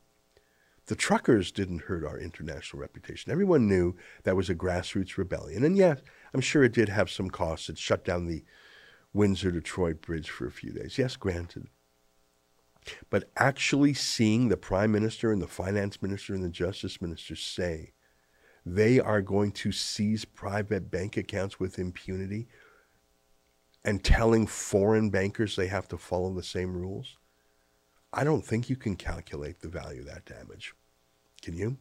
the 0.87 0.95
truckers 0.95 1.51
didn't 1.51 1.83
hurt 1.83 2.03
our 2.03 2.17
international 2.17 2.81
reputation. 2.81 3.31
Everyone 3.31 3.67
knew 3.67 3.95
that 4.23 4.35
was 4.35 4.49
a 4.49 4.55
grassroots 4.55 5.17
rebellion. 5.17 5.63
And 5.63 5.77
yes, 5.77 6.01
I'm 6.33 6.41
sure 6.41 6.63
it 6.63 6.73
did 6.73 6.89
have 6.89 7.09
some 7.09 7.29
costs. 7.29 7.69
It 7.69 7.77
shut 7.77 8.03
down 8.03 8.27
the 8.27 8.43
Windsor 9.13 9.51
Detroit 9.51 10.01
Bridge 10.01 10.29
for 10.29 10.45
a 10.45 10.51
few 10.51 10.71
days. 10.71 10.97
Yes, 10.97 11.15
granted. 11.15 11.67
But 13.09 13.29
actually 13.37 13.93
seeing 13.93 14.49
the 14.49 14.57
Prime 14.57 14.91
Minister 14.91 15.31
and 15.31 15.41
the 15.41 15.47
Finance 15.47 16.01
Minister 16.01 16.33
and 16.33 16.43
the 16.43 16.49
Justice 16.49 17.01
Minister 17.01 17.35
say 17.35 17.93
they 18.65 18.99
are 18.99 19.21
going 19.21 19.51
to 19.51 19.71
seize 19.71 20.25
private 20.25 20.91
bank 20.91 21.15
accounts 21.15 21.59
with 21.59 21.79
impunity 21.79 22.47
and 23.85 24.03
telling 24.03 24.47
foreign 24.47 25.09
bankers 25.09 25.55
they 25.55 25.67
have 25.67 25.87
to 25.89 25.97
follow 25.97 26.33
the 26.33 26.43
same 26.43 26.75
rules, 26.75 27.17
I 28.15 28.24
don't 28.24 28.46
think 28.46 28.70
you 28.70 28.75
can 28.75 28.96
calculate 28.96 29.60
the 29.60 29.67
value 29.67 30.01
of 30.01 30.05
that 30.05 30.25
damage. 30.25 30.75
Can 31.41 31.55
you? 31.55 31.77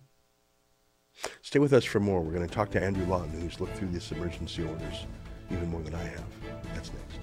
Stay 1.42 1.58
with 1.58 1.74
us 1.74 1.84
for 1.84 2.00
more. 2.00 2.22
We're 2.22 2.32
going 2.32 2.48
to 2.48 2.54
talk 2.54 2.70
to 2.70 2.82
Andrew 2.82 3.04
Lawton, 3.04 3.38
who's 3.38 3.60
looked 3.60 3.76
through 3.76 3.88
these 3.88 4.10
emergency 4.12 4.64
orders 4.64 5.04
even 5.50 5.68
more 5.68 5.82
than 5.82 5.94
I 5.94 6.02
have. 6.02 6.24
That's 6.72 6.90
next. 6.94 7.18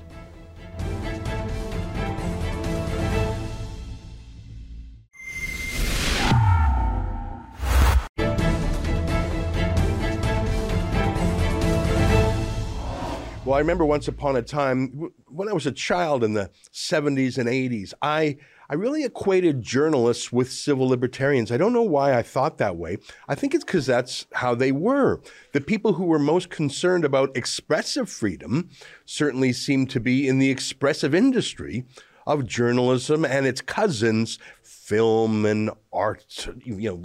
Well, 13.44 13.56
I 13.56 13.60
remember 13.62 13.84
once 13.84 14.08
upon 14.08 14.36
a 14.36 14.44
time 14.44 15.10
when 15.26 15.50
I 15.50 15.54
was 15.54 15.66
a 15.66 15.72
child 15.72 16.24
in 16.24 16.34
the 16.36 16.52
70s 16.72 17.40
and 17.40 17.50
80s, 17.50 17.96
I 18.00 18.38
I 18.72 18.76
really 18.76 19.04
equated 19.04 19.64
journalists 19.64 20.32
with 20.32 20.52
civil 20.52 20.88
libertarians. 20.88 21.52
I 21.52 21.58
don't 21.58 21.74
know 21.74 21.82
why 21.82 22.16
I 22.16 22.22
thought 22.22 22.60
that 22.60 22.78
way. 22.78 22.98
I 23.28 23.34
think 23.34 23.56
it's 23.56 23.64
because 23.64 23.88
that's 23.88 24.28
how 24.34 24.54
they 24.54 24.72
were. 24.72 25.22
The 25.54 25.62
people 25.62 25.94
who 25.94 26.06
were 26.06 26.20
most 26.20 26.52
concerned 26.52 27.04
about 27.04 27.36
expressive 27.36 28.10
freedom 28.10 28.70
certainly 29.06 29.54
seemed 29.54 29.90
to 29.90 30.00
be 30.00 30.28
in 30.28 30.38
the 30.38 30.52
expressive 30.52 31.16
industry 31.16 31.86
of 32.28 32.46
journalism 32.46 33.26
and 33.26 33.48
its 33.48 33.60
cousins, 33.60 34.38
film 34.62 35.46
and 35.46 35.72
art, 35.92 36.48
you 36.64 36.92
know, 36.92 37.02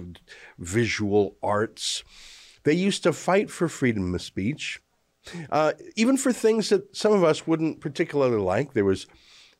visual 0.59 1.35
arts. 1.41 2.03
They 2.63 2.73
used 2.73 3.01
to 3.03 3.13
fight 3.13 3.49
for 3.49 3.67
freedom 3.67 4.13
of 4.13 4.21
speech, 4.21 4.81
uh, 5.49 5.73
even 5.95 6.17
for 6.17 6.31
things 6.31 6.69
that 6.69 6.95
some 6.95 7.11
of 7.11 7.23
us 7.23 7.47
wouldn't 7.47 7.81
particularly 7.81 8.37
like. 8.37 8.73
There 8.73 8.85
was 8.85 9.07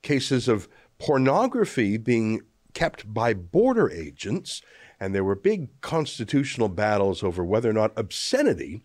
cases 0.04 0.48
of 0.48 0.70
pornography 1.00 1.98
being 1.98 2.42
kept 2.74 3.12
by 3.14 3.34
border 3.34 3.90
agents, 3.90 4.62
and 5.00 5.14
there 5.14 5.24
were 5.24 5.36
big 5.36 5.82
constitutional 5.82 6.70
battles 6.70 7.24
over 7.24 7.44
whether 7.44 7.70
or 7.70 7.74
not 7.74 7.94
obscenity 7.98 8.84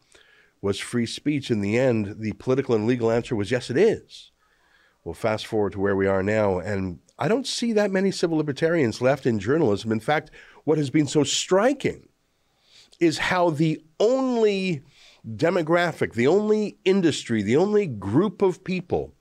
was 0.63 0.79
free 0.79 1.07
speech. 1.07 1.51
In 1.51 1.61
the 1.61 1.79
end, 1.79 2.17
the 2.19 2.33
political 2.33 2.75
and 2.75 2.87
legal 2.87 3.11
answer 3.11 3.35
was 3.35 3.51
yes, 3.51 3.71
it 3.71 3.77
is. 3.77 4.31
Well, 5.05 5.15
fast 5.15 5.47
forward 5.47 5.73
to 5.73 5.81
where 5.81 5.97
we 5.97 6.07
are 6.07 6.23
now, 6.23 6.59
and 6.59 6.99
I 7.19 7.29
don't 7.29 7.47
see 7.47 7.73
that 7.73 7.91
many 7.91 8.11
civil 8.11 8.37
libertarians 8.37 9.01
left 9.01 9.27
in 9.27 9.39
journalism. 9.39 9.93
In 9.93 10.01
fact, 10.01 10.31
what 10.65 10.79
has 10.79 10.91
been 10.91 11.07
so 11.07 11.25
striking 11.25 12.09
is 12.99 13.19
how 13.19 13.51
the 13.51 13.83
only 13.99 14.83
demographic, 15.27 16.15
the 16.15 16.27
only 16.27 16.79
industry, 16.85 17.43
the 17.43 17.57
only 17.57 17.87
group 17.87 18.43
of 18.43 18.63
people 18.63 19.15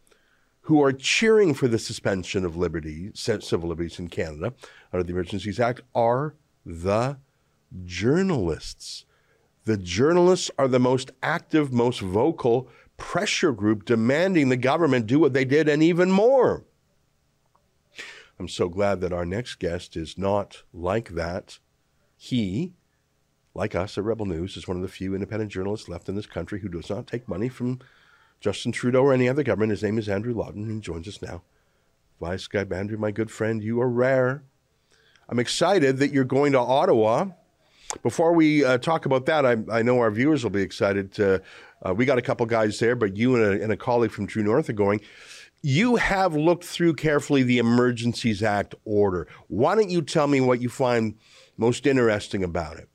who 0.69 0.83
are 0.83 0.93
cheering 0.93 1.51
for 1.55 1.67
the 1.67 1.79
suspension 1.79 2.45
of 2.45 2.55
liberty, 2.55 3.09
civil 3.15 3.67
liberties 3.67 3.97
in 3.97 4.07
Canada 4.07 4.53
under 4.93 5.03
the 5.03 5.11
Emergencies 5.11 5.59
Act 5.59 5.81
are 5.95 6.35
the 6.63 7.17
journalists. 7.85 9.03
The 9.65 9.77
journalists 9.77 10.51
are 10.59 10.67
the 10.67 10.77
most 10.77 11.09
active, 11.23 11.73
most 11.73 12.01
vocal 12.01 12.69
pressure 12.97 13.51
group 13.51 13.83
demanding 13.83 14.49
the 14.49 14.57
government 14.57 15.07
do 15.07 15.17
what 15.17 15.33
they 15.33 15.43
did 15.43 15.67
and 15.67 15.81
even 15.81 16.11
more. 16.11 16.65
I'm 18.38 18.47
so 18.47 18.69
glad 18.69 19.01
that 19.01 19.11
our 19.11 19.25
next 19.25 19.55
guest 19.55 19.97
is 19.97 20.19
not 20.19 20.61
like 20.71 21.09
that. 21.15 21.57
He, 22.15 22.73
like 23.55 23.73
us 23.73 23.97
at 23.97 24.03
Rebel 24.03 24.27
News, 24.27 24.55
is 24.55 24.67
one 24.67 24.77
of 24.77 24.83
the 24.83 24.88
few 24.88 25.15
independent 25.15 25.51
journalists 25.51 25.89
left 25.89 26.09
in 26.09 26.15
this 26.15 26.27
country 26.27 26.59
who 26.59 26.69
does 26.69 26.91
not 26.91 27.07
take 27.07 27.27
money 27.27 27.49
from 27.49 27.79
Justin 28.39 28.72
Trudeau 28.72 29.03
or 29.03 29.13
any 29.13 29.27
other 29.27 29.43
government. 29.43 29.72
His 29.72 29.84
name 29.84 29.98
is 29.98 30.08
Andrew 30.08 30.34
Lawton. 30.34 30.74
He 30.74 30.79
joins 30.79 31.08
us 31.08 31.22
now. 31.22 31.41
Via 32.19 32.38
Skype, 32.38 32.72
Andrew, 32.72 32.98
my 32.98 33.12
good 33.12 33.31
friend, 33.31 33.63
you 33.63 33.79
are 33.81 33.89
rare. 33.89 34.43
I'm 35.29 35.39
excited 35.39 35.98
that 35.98 36.12
you're 36.12 36.24
going 36.24 36.51
to 36.53 36.60
Ottawa. 36.60 37.27
Before 38.03 38.34
we 38.34 38.63
uh, 38.63 38.77
talk 38.77 39.05
about 39.05 39.25
that, 39.27 39.46
I, 39.46 39.58
I, 39.72 39.81
know 39.81 40.00
our 40.00 40.12
viewers 40.12 40.43
will 40.43 40.51
be 40.51 40.62
excited. 40.62 41.13
To, 41.13 41.41
uh, 41.81 41.93
we 41.93 42.05
got 42.05 42.17
a 42.17 42.22
couple 42.22 42.46
guys 42.46 42.77
there, 42.79 42.96
but 42.96 43.17
you 43.17 43.36
and 43.36 43.43
a, 43.43 43.63
and 43.63 43.72
a 43.72 43.77
colleague 43.77 44.12
from 44.12 44.27
True 44.27 44.43
North 44.43 44.69
are 44.69 44.74
going. 44.74 45.01
You 45.62 45.96
have 45.98 46.36
looked 46.36 46.63
through 46.63 46.96
carefully 46.96 47.43
the 47.43 47.58
Emergencies 47.58 48.43
Act 48.43 48.75
order. 48.86 49.27
Why 49.48 49.75
don't 49.75 49.89
you 49.89 50.01
tell 50.01 50.27
me 50.27 50.39
what 50.39 50.62
you 50.62 50.69
find 50.69 51.15
most 51.58 51.88
interesting 51.88 52.43
about 52.43 52.77
it? 52.77 52.89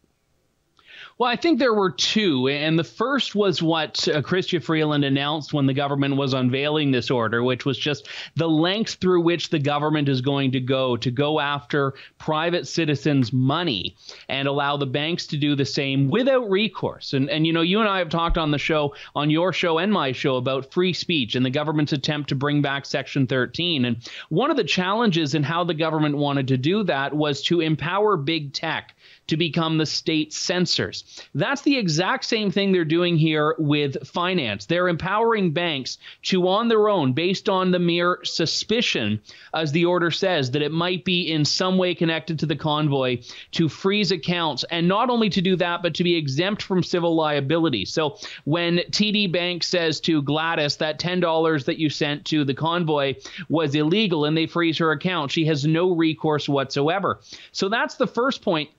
Well, 1.17 1.31
I 1.31 1.37
think 1.37 1.61
there 1.61 1.73
were 1.73 1.93
two, 1.93 2.49
and 2.49 2.77
the 2.77 2.83
first 2.83 3.37
was 3.37 3.63
what 3.63 4.09
uh, 4.09 4.21
Chrystia 4.21 4.61
Freeland 4.61 5.05
announced 5.05 5.53
when 5.53 5.67
the 5.67 5.73
government 5.73 6.17
was 6.17 6.33
unveiling 6.33 6.91
this 6.91 7.09
order, 7.09 7.41
which 7.41 7.65
was 7.65 7.79
just 7.79 8.09
the 8.35 8.49
length 8.49 8.95
through 8.95 9.21
which 9.21 9.51
the 9.51 9.61
government 9.61 10.09
is 10.09 10.21
going 10.23 10.51
to 10.53 10.61
go 10.61 10.97
to 10.97 11.13
go 11.13 11.39
after 11.39 11.95
private 12.19 12.67
citizens' 12.67 13.33
money 13.33 13.95
and 14.29 14.49
allow 14.49 14.77
the 14.77 14.87
banks 14.87 15.29
to 15.29 15.37
do 15.37 15.55
the 15.55 15.65
same 15.65 16.11
without 16.11 16.51
recourse. 16.51 17.13
And 17.13 17.31
and 17.31 17.47
you 17.47 17.53
know, 17.53 17.63
you 17.63 17.79
and 17.79 17.89
I 17.89 17.99
have 17.99 18.09
talked 18.09 18.37
on 18.37 18.51
the 18.51 18.59
show, 18.59 18.97
on 19.15 19.31
your 19.31 19.53
show 19.53 19.79
and 19.79 19.93
my 19.93 20.11
show, 20.11 20.35
about 20.35 20.73
free 20.73 20.93
speech 20.93 21.37
and 21.37 21.47
the 21.47 21.51
government's 21.51 21.93
attempt 21.93 22.31
to 22.31 22.35
bring 22.35 22.61
back 22.61 22.87
Section 22.87 23.29
13. 23.29 23.85
And 23.85 23.99
one 24.31 24.51
of 24.51 24.57
the 24.57 24.65
challenges 24.65 25.37
in 25.37 25.45
how 25.45 25.63
the 25.63 25.75
government 25.75 26.17
wanted 26.17 26.49
to 26.49 26.57
do 26.57 26.83
that 26.85 27.15
was 27.15 27.41
to 27.43 27.61
empower 27.61 28.17
big 28.17 28.53
tech 28.53 28.94
to 29.27 29.37
become 29.37 29.79
the 29.79 29.87
state 29.87 30.33
censors. 30.33 31.23
That's 31.35 31.63
the 31.63 31.77
exact 31.77 32.25
same 32.25 32.51
thing 32.51 32.73
they're 32.73 32.85
doing 32.85 33.17
here 33.17 33.55
with 33.59 34.07
finance. 34.07 34.67
They're 34.67 34.89
empowering 34.89 35.53
banks 35.53 35.99
to, 36.25 36.49
on 36.49 36.69
their 36.69 36.89
own, 36.89 37.13
based 37.13 37.49
on 37.49 37.71
the 37.71 37.79
mere 37.79 38.19
suspicion, 38.25 39.21
as 39.55 39.73
the 39.73 39.85
order 39.85 40.11
says, 40.11 40.51
that 40.53 40.63
it 40.63 40.73
might 40.73 41.05
be 41.05 41.31
in 41.31 41.45
some 41.45 41.79
way 41.79 41.95
connected 41.95 42.39
to 42.41 42.47
the 42.47 42.57
convoy, 42.57 43.23
to 43.53 43.69
freeze 43.69 44.13
accounts. 44.13 44.65
And 44.71 44.89
not 44.89 45.11
only 45.11 45.31
to 45.31 45.41
do 45.41 45.57
that, 45.57 45.83
but 45.83 45.95
to 45.95 46.05
be 46.05 46.17
exempt 46.17 46.63
from 46.63 46.83
civil 46.83 47.15
liability. 47.15 47.85
So 47.85 48.19
when 48.45 48.79
TD 48.91 49.33
Bank 49.33 49.63
says 49.63 50.01
to 50.01 50.23
Gladys 50.23 50.77
that 50.77 50.99
$10 50.99 51.65
that 51.65 51.79
you 51.79 51.91
sent 51.91 52.25
to 52.27 52.45
the 52.45 52.55
convoy 52.55 53.15
was 53.49 53.75
illegal 53.75 54.25
and 54.25 54.37
they 54.37 54.47
freeze 54.47 54.79
her 54.79 54.93
account, 54.93 55.31
she 55.31 55.47
has 55.47 55.65
no 55.65 55.95
recourse 55.95 56.49
whatsoever. 56.49 57.21
So 57.53 57.69
that's 57.69 57.97
the 57.97 58.07
first 58.07 58.43
point 58.43 58.71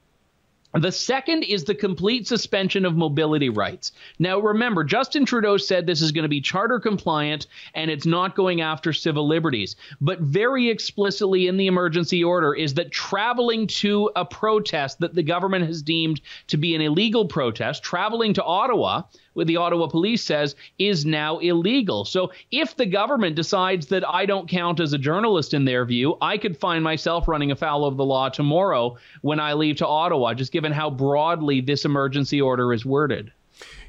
the 0.79 0.91
second 0.91 1.43
is 1.43 1.63
the 1.63 1.75
complete 1.75 2.27
suspension 2.27 2.85
of 2.85 2.95
mobility 2.95 3.49
rights. 3.49 3.91
Now, 4.19 4.39
remember, 4.39 4.83
Justin 4.83 5.25
Trudeau 5.25 5.57
said 5.57 5.85
this 5.85 6.01
is 6.01 6.11
going 6.11 6.23
to 6.23 6.29
be 6.29 6.41
charter 6.41 6.79
compliant 6.79 7.47
and 7.73 7.89
it's 7.89 8.05
not 8.05 8.35
going 8.35 8.61
after 8.61 8.91
civil 8.91 9.27
liberties. 9.27 9.75
But 10.01 10.19
very 10.19 10.69
explicitly 10.69 11.47
in 11.47 11.57
the 11.57 11.67
emergency 11.67 12.23
order 12.23 12.53
is 12.53 12.73
that 12.75 12.91
traveling 12.91 13.67
to 13.67 14.11
a 14.15 14.25
protest 14.25 14.99
that 14.99 15.15
the 15.15 15.23
government 15.23 15.65
has 15.65 15.81
deemed 15.81 16.21
to 16.47 16.57
be 16.57 16.75
an 16.75 16.81
illegal 16.81 17.25
protest, 17.25 17.83
traveling 17.83 18.33
to 18.33 18.43
Ottawa, 18.43 19.03
the 19.43 19.57
Ottawa 19.57 19.87
police 19.87 20.23
says 20.23 20.55
is 20.79 21.05
now 21.05 21.39
illegal. 21.39 22.05
So 22.05 22.31
if 22.51 22.77
the 22.77 22.85
government 22.85 23.35
decides 23.35 23.87
that 23.87 24.07
I 24.07 24.25
don't 24.25 24.47
count 24.47 24.79
as 24.79 24.93
a 24.93 24.97
journalist 24.97 25.53
in 25.53 25.65
their 25.65 25.83
view, 25.83 26.17
I 26.21 26.37
could 26.37 26.57
find 26.57 26.83
myself 26.83 27.27
running 27.27 27.51
afoul 27.51 27.85
of 27.85 27.97
the 27.97 28.05
law 28.05 28.29
tomorrow 28.29 28.97
when 29.21 29.39
I 29.39 29.53
leave 29.53 29.75
to 29.77 29.87
Ottawa, 29.87 30.33
just 30.33 30.53
given 30.53 30.71
how 30.71 30.89
broadly 30.89 31.59
this 31.59 31.83
emergency 31.83 32.39
order 32.39 32.71
is 32.71 32.85
worded. 32.85 33.31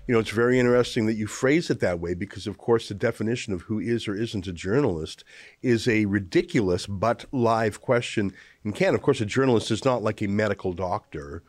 You 0.06 0.14
know, 0.14 0.20
it's 0.20 0.30
very 0.30 0.60
interesting 0.60 1.06
that 1.06 1.14
you 1.14 1.26
phrase 1.26 1.68
it 1.68 1.80
that 1.80 1.98
way 1.98 2.14
because, 2.14 2.46
of 2.46 2.58
course, 2.58 2.86
the 2.86 2.94
definition 2.94 3.52
of 3.52 3.62
who 3.62 3.80
is 3.80 4.06
or 4.06 4.14
isn't 4.14 4.46
a 4.46 4.52
journalist 4.52 5.24
is 5.62 5.88
a 5.88 6.06
ridiculous 6.06 6.86
but 6.86 7.24
live 7.32 7.80
question 7.80 8.32
in 8.64 8.72
Canada. 8.72 8.98
Of 8.98 9.02
course, 9.02 9.20
a 9.20 9.26
journalist 9.26 9.72
is 9.72 9.84
not 9.84 10.04
like 10.04 10.22
a 10.22 10.28
medical 10.28 10.72
doctor 10.72 11.42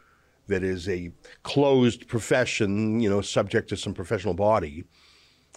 that 0.48 0.64
is 0.64 0.88
a 0.90 1.12
closed 1.44 2.08
profession, 2.08 3.00
you 3.00 3.10
know, 3.10 3.22
subject 3.22 3.70
to 3.70 3.78
some 3.78 3.94
professional 3.94 4.34
body. 4.34 4.86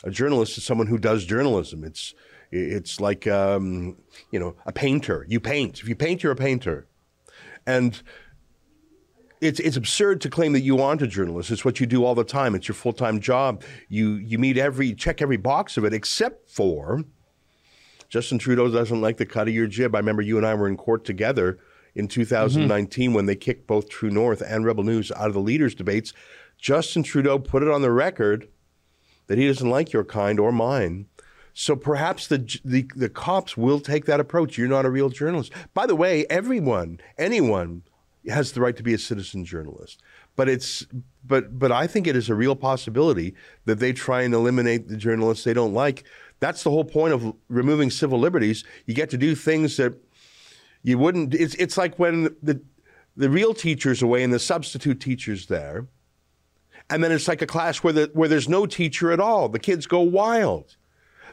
A 0.05 0.11
journalist 0.11 0.57
is 0.59 0.64
someone 0.64 0.87
who 0.87 0.98
does 0.98 1.24
journalism. 1.24 1.85
It's 1.85 2.14
it's 2.50 3.00
like 3.00 3.26
um, 3.26 3.96
you 4.31 4.40
know 4.40 4.57
a 4.66 4.72
painter. 4.72 5.24
You 5.29 5.40
paint. 5.40 5.81
If 5.81 5.88
you 5.88 5.94
paint, 5.94 6.22
you're 6.22 6.33
a 6.33 6.37
painter, 6.37 6.88
and 7.66 8.00
it's 9.40 9.61
it's 9.61 9.76
absurd 9.76 10.20
to 10.22 10.31
claim 10.31 10.53
that 10.53 10.62
you 10.62 10.81
aren't 10.81 11.03
a 11.03 11.07
journalist. 11.07 11.50
It's 11.50 11.64
what 11.64 11.81
you 11.81 11.87
do 11.87 12.05
all 12.05 12.14
the 12.14 12.24
time. 12.24 12.55
It's 12.55 12.66
your 12.66 12.74
full 12.74 12.92
time 12.92 13.20
job. 13.20 13.62
You 13.88 14.14
you 14.14 14.38
meet 14.38 14.59
every 14.59 14.94
check 14.94 15.22
every 15.22 15.37
box 15.37 15.76
of 15.76 15.85
it, 15.85 15.94
except 15.94 16.50
for 16.50 17.05
Justin 18.09 18.38
Trudeau 18.38 18.68
doesn't 18.70 19.00
like 19.00 19.18
the 19.18 19.26
cut 19.26 19.48
of 19.48 19.55
your 19.55 19.66
jib. 19.66 19.94
I 19.94 19.98
remember 19.98 20.22
you 20.22 20.37
and 20.37 20.46
I 20.46 20.55
were 20.55 20.68
in 20.68 20.76
court 20.76 21.05
together 21.05 21.59
in 21.94 22.09
2019 22.09 23.09
mm-hmm. 23.09 23.14
when 23.14 23.26
they 23.26 23.37
kicked 23.37 23.66
both 23.66 23.88
True 23.88 24.11
North 24.11 24.40
and 24.40 24.64
Rebel 24.64 24.85
News 24.85 25.11
out 25.12 25.29
of 25.29 25.35
the 25.35 25.40
leaders' 25.40 25.74
debates. 25.74 26.12
Justin 26.59 27.03
Trudeau 27.03 27.38
put 27.38 27.62
it 27.62 27.68
on 27.68 27.83
the 27.83 27.90
record 27.90 28.48
that 29.26 29.38
he 29.38 29.46
doesn't 29.46 29.70
like 29.70 29.92
your 29.92 30.05
kind 30.05 30.38
or 30.38 30.53
mine. 30.53 31.07
So 31.53 31.74
perhaps 31.76 32.26
the, 32.26 32.38
the 32.64 32.88
the 32.94 33.09
cops 33.09 33.57
will 33.57 33.81
take 33.81 34.07
that 34.07 34.20
approach. 34.20 34.57
You're 34.57 34.68
not 34.68 34.87
a 34.87 34.90
real 34.90 35.09
journalist. 35.09 35.53
By 35.74 35.87
the 35.87 35.96
way, 35.96 36.26
everyone, 36.31 37.00
anyone, 37.18 37.83
has 38.29 38.53
the 38.53 38.61
right 38.61 38.76
to 38.76 38.83
be 38.83 38.94
a 38.94 38.98
citizen 38.98 39.44
journalist. 39.44 40.00
But 40.37 40.48
it's 40.48 40.87
but 41.24 41.59
but 41.59 41.72
I 41.72 41.87
think 41.87 42.07
it 42.07 42.16
is 42.16 42.29
a 42.29 42.35
real 42.35 42.57
possibility 42.57 43.35
that 43.64 43.79
they 43.79 43.92
try 43.92 44.22
and 44.22 44.35
eliminate 44.35 44.88
the 44.88 44.96
journalists 44.96 45.44
they 45.44 45.55
don't 45.55 45.74
like. 45.74 46.05
That's 46.38 46.62
the 46.62 46.70
whole 46.70 46.85
point 46.85 47.12
of 47.12 47.35
removing 47.48 47.90
civil 47.90 48.18
liberties. 48.18 48.64
You 48.87 48.94
get 48.94 49.11
to 49.11 49.18
do 49.18 49.35
things 49.35 49.76
that 49.76 49.94
you 50.82 50.98
wouldn't. 50.98 51.34
It's 51.34 51.54
it's 51.56 51.76
like 51.76 51.98
when 51.98 52.34
the 52.42 52.60
the 53.16 53.30
real 53.30 53.54
teacher's 53.54 54.02
away 54.02 54.22
and 54.22 54.32
the 54.32 54.38
substitute 54.38 55.00
teacher's 55.00 55.46
there, 55.46 55.86
and 56.88 57.04
then 57.04 57.12
it's 57.12 57.28
like 57.28 57.42
a 57.42 57.46
class 57.46 57.78
where 57.78 57.92
the 57.92 58.10
where 58.14 58.28
there's 58.28 58.48
no 58.48 58.66
teacher 58.66 59.12
at 59.12 59.20
all. 59.20 59.48
The 59.48 59.58
kids 59.58 59.86
go 59.86 60.00
wild. 60.00 60.76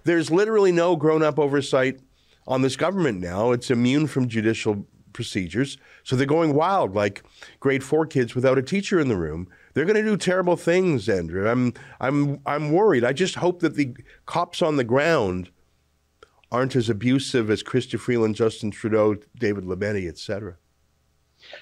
There's 0.03 0.31
literally 0.31 0.71
no 0.71 0.95
grown 0.95 1.23
up 1.23 1.39
oversight 1.39 1.99
on 2.47 2.61
this 2.61 2.75
government 2.75 3.19
now. 3.19 3.51
It's 3.51 3.71
immune 3.71 4.07
from 4.07 4.27
judicial 4.27 4.85
procedures, 5.13 5.77
so 6.03 6.15
they're 6.15 6.27
going 6.27 6.53
wild 6.53 6.93
like 6.93 7.23
grade 7.59 7.83
four 7.83 8.05
kids 8.05 8.35
without 8.35 8.57
a 8.57 8.61
teacher 8.63 8.99
in 8.99 9.07
the 9.07 9.17
room. 9.17 9.47
They're 9.73 9.85
going 9.85 10.03
to 10.03 10.03
do 10.03 10.17
terrible 10.17 10.57
things, 10.57 11.07
Andrew. 11.07 11.47
I'm 11.47 11.73
I'm 12.01 12.41
I'm 12.45 12.71
worried. 12.71 13.03
I 13.03 13.13
just 13.13 13.35
hope 13.35 13.61
that 13.61 13.75
the 13.75 13.95
cops 14.25 14.61
on 14.61 14.75
the 14.75 14.83
ground 14.83 15.51
aren't 16.51 16.75
as 16.75 16.89
abusive 16.89 17.49
as 17.49 17.63
Chrystia 17.63 17.99
Freeland, 17.99 18.35
Justin 18.35 18.71
Trudeau, 18.71 19.15
David 19.37 19.65
Lametti, 19.65 20.07
etc. 20.07 20.57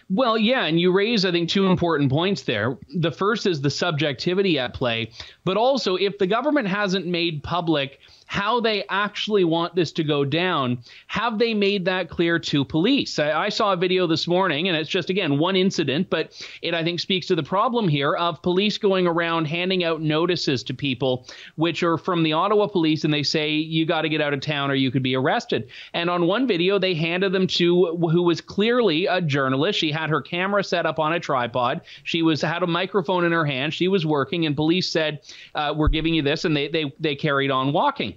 Well, 0.10 0.38
yeah, 0.38 0.66
and 0.66 0.80
you 0.80 0.92
raise, 0.92 1.26
I 1.26 1.32
think, 1.32 1.50
two 1.50 1.68
important 1.68 2.10
points 2.10 2.44
there. 2.44 2.78
The 2.96 3.12
first 3.12 3.46
is 3.46 3.62
the 3.62 3.70
subjectivity 3.70 4.58
at 4.58 4.74
play, 4.74 5.12
but 5.44 5.58
also 5.58 5.96
if 5.96 6.18
the 6.18 6.28
government 6.28 6.68
hasn't 6.68 7.06
made 7.06 7.44
public 7.44 8.00
how 8.26 8.60
they 8.60 8.84
actually 8.90 9.44
want 9.44 9.76
this 9.76 9.92
to 9.94 10.04
go 10.04 10.26
down. 10.26 10.80
Have 11.08 11.40
they 11.40 11.54
made 11.54 11.86
that 11.86 12.10
clear 12.10 12.40
to 12.40 12.66
police? 12.66 13.20
I, 13.20 13.46
I, 13.46 13.50
saw 13.50 13.74
a 13.74 13.78
video 13.78 14.08
this 14.08 14.28
morning, 14.28 14.68
and 14.68 14.76
it's 14.76 14.90
just, 14.90 15.10
again, 15.10 15.38
one 15.38 15.56
incident, 15.56 16.10
but 16.10 16.46
it, 16.62 16.74
I 16.74 16.84
think, 16.84 17.00
speaks 17.00 17.28
to 17.28 17.36
the 17.36 17.44
problem 17.44 17.88
here 17.88 18.16
of 18.16 18.42
police 18.42 18.78
going 18.78 19.08
around 19.08 19.46
handing 19.46 19.84
out 19.84 20.02
notices 20.02 20.64
to 20.64 20.74
people, 20.74 21.28
which 21.56 21.84
are 21.84 21.98
from 21.98 22.24
the 22.24 22.34
Ottawa 22.34 22.68
police, 22.68 23.04
and 23.04 23.14
they 23.14 23.24
say, 23.24 23.52
you 23.52 23.86
got 23.86 24.02
to 24.02 24.10
get 24.10 24.22
out 24.22 24.34
of 24.34 24.42
town 24.42 24.72
or 24.72 24.76
you 24.76 24.92
could 24.92 25.04
be 25.04 25.16
arrested. 25.16 25.70
And 25.94 26.10
on 26.10 26.28
one 26.28 26.48
video, 26.48 26.80
they 26.80 26.96
handed 26.96 27.32
them 27.32 27.48
to 27.48 27.96
who 27.98 28.24
was 28.24 28.42
clearly 28.42 29.06
a 29.06 29.22
journalist. 29.22 29.80
She 29.80 29.92
had 29.92 30.10
her 30.10 30.22
camera 30.22 30.64
set 30.64 30.86
up 30.86 31.00
on 31.00 31.14
a 31.14 31.20
tripod. 31.20 31.82
She 32.04 32.22
was 32.22 32.42
had 32.42 32.64
a 32.64 32.68
microphone 32.68 33.24
in 33.24 33.32
her 33.32 33.46
hand. 33.46 33.74
She 33.74 33.88
was 33.88 34.06
working, 34.06 34.46
and 34.46 34.56
police 34.56 34.90
said, 34.90 35.22
uh, 35.54 35.74
"We're 35.76 35.88
giving 35.88 36.14
you 36.14 36.22
this," 36.22 36.46
and 36.46 36.56
they 36.56 36.68
they 36.68 36.94
they 37.00 37.16
carried 37.16 37.52
on 37.52 37.74
walking. 37.74 38.15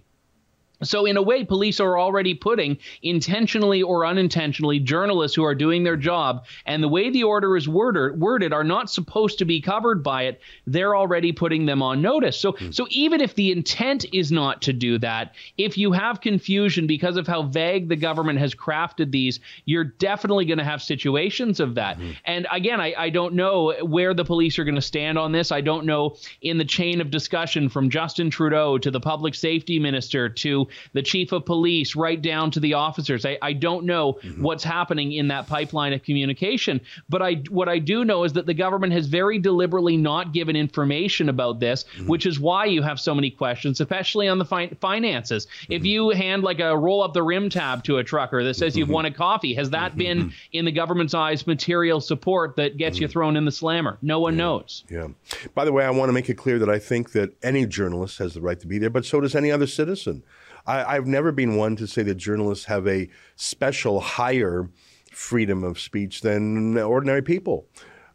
So, 0.83 1.07
in 1.07 1.17
a 1.17 1.23
way, 1.23 1.45
police 1.45 1.81
are 1.81 1.99
already 1.99 2.35
putting 2.35 2.79
intentionally 3.03 3.83
or 3.83 4.07
unintentionally 4.07 4.79
journalists 4.79 5.35
who 5.35 5.45
are 5.45 5.55
doing 5.55 5.83
their 5.83 5.97
job, 5.97 6.45
and 6.67 6.83
the 6.83 6.89
way 6.89 7.11
the 7.11 7.25
order 7.25 7.57
is 7.57 7.69
worded, 7.69 8.21
worded 8.21 8.53
are 8.53 8.65
not 8.65 8.91
supposed 8.91 9.39
to 9.39 9.45
be 9.45 9.61
covered 9.61 10.03
by 10.03 10.25
it. 10.25 10.41
They're 10.67 10.95
already 10.95 11.33
putting 11.33 11.67
them 11.67 11.83
on 11.83 12.01
notice. 12.01 12.39
So, 12.39 12.53
mm. 12.53 12.73
so 12.73 12.87
even 12.91 13.21
if 13.21 13.35
the 13.35 13.51
intent 13.51 14.07
is 14.13 14.31
not 14.31 14.63
to 14.63 14.73
do 14.73 14.99
that, 14.99 15.35
if 15.57 15.77
you 15.77 15.93
have 15.93 16.21
confusion 16.21 16.87
because 16.87 17.17
of 17.17 17.27
how 17.27 17.43
vague 17.43 17.89
the 17.89 17.97
government 17.97 18.39
has 18.39 18.55
crafted 18.55 19.11
these, 19.11 19.41
you're 19.65 19.85
definitely 19.85 20.45
going 20.45 20.59
to 20.59 20.65
have 20.65 20.83
situations 20.83 21.59
of 21.59 21.75
that. 21.75 21.99
Mm. 21.99 22.17
And 22.25 22.47
again, 22.53 22.81
I, 22.81 22.95
I 22.97 23.11
don't 23.11 23.35
know 23.35 23.75
where 23.83 24.15
the 24.15 24.25
police 24.25 24.59
are 24.59 24.65
going 24.65 24.75
to 24.77 24.81
stand 24.81 25.19
on 25.19 25.33
this. 25.33 25.51
I 25.51 25.61
don't 25.61 25.87
know 25.87 26.17
in 26.41 26.59
the 26.59 26.65
chain 26.65 27.01
of 27.01 27.11
discussion 27.11 27.69
from 27.69 27.91
Justin 27.91 28.31
Trudeau 28.31 28.79
to 28.79 28.91
the 28.91 29.01
public 29.01 29.35
safety 29.35 29.79
minister 29.79 30.29
to 30.29 30.68
the 30.93 31.03
chief 31.03 31.33
of 31.33 31.45
police, 31.45 31.97
right 31.97 32.21
down 32.21 32.51
to 32.53 32.61
the 32.61 32.75
officers. 32.75 33.25
I, 33.25 33.39
I 33.43 33.53
don't 33.53 33.85
know 33.85 34.15
mm-hmm. 34.15 34.43
what's 34.43 34.65
happening 34.65 35.13
in 35.13 35.29
that 35.29 35.47
pipeline 35.47 35.93
of 35.93 36.03
communication, 36.03 36.81
but 37.09 37.23
I 37.23 37.35
what 37.51 37.69
I 37.69 37.79
do 37.79 38.05
know 38.05 38.25
is 38.25 38.33
that 38.35 38.47
the 38.47 38.55
government 38.55 38.93
has 38.93 39.07
very 39.07 39.39
deliberately 39.39 39.97
not 39.97 40.33
given 40.33 40.57
information 40.57 41.29
about 41.29 41.61
this, 41.61 41.85
mm-hmm. 41.85 42.07
which 42.07 42.27
is 42.27 42.39
why 42.41 42.67
you 42.67 42.83
have 42.83 43.01
so 43.01 43.15
many 43.15 43.31
questions, 43.31 43.81
especially 43.81 44.29
on 44.29 44.39
the 44.39 44.45
fi- 44.45 44.69
finances. 44.81 45.47
Mm-hmm. 45.47 45.73
If 45.73 45.85
you 45.85 46.11
hand 46.11 46.43
like 46.43 46.61
a 46.61 46.77
roll 46.77 47.03
up 47.03 47.15
the 47.15 47.23
rim 47.23 47.51
tab 47.51 47.85
to 47.85 47.99
a 47.99 48.05
trucker 48.05 48.45
that 48.45 48.55
says 48.55 48.77
you've 48.77 48.87
mm-hmm. 48.87 48.95
won 48.95 49.05
a 49.07 49.11
coffee, 49.11 49.55
has 49.55 49.71
that 49.71 49.97
been 49.97 50.19
mm-hmm. 50.19 50.29
in 50.53 50.65
the 50.65 50.73
government's 50.73 51.15
eyes 51.15 51.47
material 51.47 52.01
support 52.01 52.57
that 52.57 52.77
gets 52.77 52.99
you 52.99 53.07
mm-hmm. 53.07 53.13
thrown 53.13 53.37
in 53.37 53.45
the 53.45 53.53
slammer? 53.53 53.99
No 54.03 54.21
one 54.21 54.35
yeah. 54.35 54.39
knows. 54.39 54.85
Yeah. 54.91 55.09
By 55.55 55.65
the 55.65 55.73
way, 55.73 55.85
I 55.85 55.91
want 55.91 56.09
to 56.09 56.13
make 56.13 56.29
it 56.29 56.35
clear 56.35 56.59
that 56.59 56.69
I 56.69 56.79
think 56.79 57.13
that 57.13 57.35
any 57.43 57.67
journalist 57.67 58.19
has 58.19 58.35
the 58.35 58.41
right 58.41 58.59
to 58.61 58.67
be 58.67 58.79
there, 58.79 58.91
but 58.91 59.05
so 59.05 59.21
does 59.21 59.35
any 59.35 59.51
other 59.51 59.67
citizen. 59.67 60.23
I, 60.69 60.95
have 60.95 61.07
never 61.07 61.33
been 61.33 61.57
one 61.57 61.77
to 61.77 61.87
say 61.87 62.03
that 62.03 62.17
journalists 62.17 62.67
have 62.67 62.87
a 62.87 63.09
special 63.37 64.01
higher 64.01 64.69
freedom 65.11 65.65
of 65.65 65.81
speech 65.81 66.21
than 66.21 66.77
ordinary 66.77 67.23
people. 67.23 67.67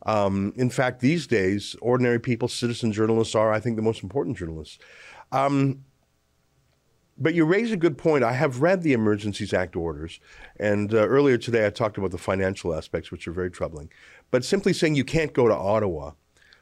Um, 0.05 0.53
in 0.55 0.69
fact, 0.69 0.99
these 0.99 1.27
days, 1.27 1.75
ordinary 1.81 2.19
people, 2.19 2.47
citizen 2.47 2.91
journalists 2.91 3.35
are, 3.35 3.51
I 3.51 3.59
think, 3.59 3.75
the 3.75 3.81
most 3.81 4.03
important 4.03 4.37
journalists. 4.37 4.77
Um, 5.31 5.85
but 7.17 7.33
you 7.33 7.45
raise 7.45 7.71
a 7.71 7.77
good 7.77 7.97
point. 7.97 8.23
I 8.23 8.33
have 8.33 8.61
read 8.61 8.81
the 8.81 8.93
Emergencies 8.93 9.53
Act 9.53 9.75
orders, 9.75 10.19
and 10.59 10.93
uh, 10.93 11.07
earlier 11.07 11.37
today 11.37 11.65
I 11.65 11.69
talked 11.69 11.97
about 11.97 12.11
the 12.11 12.17
financial 12.17 12.73
aspects, 12.73 13.11
which 13.11 13.27
are 13.27 13.31
very 13.31 13.51
troubling. 13.51 13.89
But 14.31 14.43
simply 14.43 14.73
saying 14.73 14.95
you 14.95 15.05
can't 15.05 15.33
go 15.33 15.47
to 15.47 15.55
Ottawa, 15.55 16.11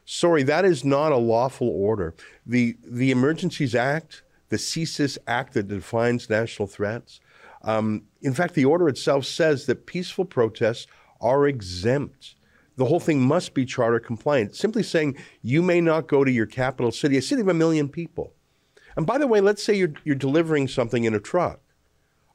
sorry, 0.05 0.43
that 0.43 0.65
is 0.65 0.83
not 0.83 1.11
a 1.11 1.17
lawful 1.17 1.69
order. 1.69 2.13
the 2.45 2.77
The 2.83 3.11
Emergencies 3.11 3.75
Act 3.75 4.23
the 4.51 4.57
CSIS 4.57 5.17
Act 5.27 5.53
that 5.53 5.69
defines 5.69 6.29
national 6.29 6.67
threats. 6.67 7.21
Um, 7.63 8.03
in 8.21 8.33
fact, 8.33 8.53
the 8.53 8.65
order 8.65 8.89
itself 8.89 9.25
says 9.25 9.65
that 9.65 9.85
peaceful 9.85 10.25
protests 10.25 10.87
are 11.21 11.47
exempt. 11.47 12.35
The 12.75 12.85
whole 12.85 12.99
thing 12.99 13.21
must 13.21 13.53
be 13.53 13.65
charter 13.65 13.99
compliant. 13.99 14.55
Simply 14.55 14.83
saying 14.83 15.15
you 15.41 15.61
may 15.61 15.79
not 15.79 16.07
go 16.07 16.25
to 16.25 16.31
your 16.31 16.45
capital 16.45 16.91
city, 16.91 17.15
a 17.15 17.21
city 17.21 17.41
of 17.41 17.47
a 17.47 17.53
million 17.53 17.87
people. 17.87 18.33
And 18.97 19.07
by 19.07 19.17
the 19.17 19.27
way, 19.27 19.39
let's 19.39 19.63
say 19.63 19.73
you're, 19.73 19.93
you're 20.03 20.15
delivering 20.15 20.67
something 20.67 21.05
in 21.05 21.13
a 21.13 21.19
truck. 21.19 21.61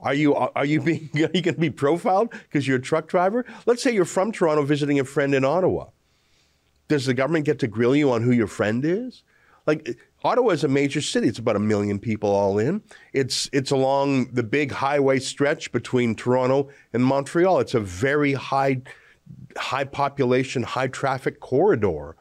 Are 0.01 0.15
you 0.15 0.35
are 0.35 0.65
you 0.65 0.81
being 0.81 1.11
are 1.15 1.31
you 1.35 1.43
going 1.43 1.55
to 1.55 1.61
be 1.61 1.71
profiled 1.71 2.31
because 2.31 2.67
you're 2.67 2.79
a 2.79 2.83
truck 2.83 3.09
driver? 3.09 3.45
Let's 3.67 3.83
say 3.83 3.93
you're 3.93 4.05
from 4.05 4.33
Toronto 4.33 4.63
visiting 4.63 4.99
a 5.01 5.05
friend 5.05 5.35
in 5.35 5.45
Ottawa. 5.45 5.89
Does 6.89 7.07
the 7.07 7.15
government 7.15 7.45
get 7.45 7.59
to 7.61 7.67
grill 7.67 7.97
you 7.97 8.11
on 8.11 8.23
who 8.23 8.31
your 8.31 8.47
friend 8.47 8.85
is? 8.85 9.23
Like 9.67 9.99
Ottawa 10.27 10.51
is 10.51 10.65
a 10.65 10.69
major 10.69 11.01
city. 11.01 11.29
It's 11.29 11.39
about 11.39 11.55
a 11.55 11.61
million 11.61 12.01
people 12.01 12.31
all 12.31 12.59
in. 12.59 12.83
It's 13.13 13.49
it's 13.53 13.71
along 13.71 14.33
the 14.33 14.43
big 14.43 14.73
highway 14.73 15.21
stretch 15.21 15.71
between 15.71 16.17
Toronto 16.17 16.69
and 16.93 17.05
Montreal. 17.05 17.61
It's 17.61 17.75
a 17.75 17.81
very 17.81 18.33
high 18.33 18.83
high 19.57 19.85
population, 19.85 20.65
high 20.65 20.89
traffic 20.89 21.39
corridor. 21.39 22.17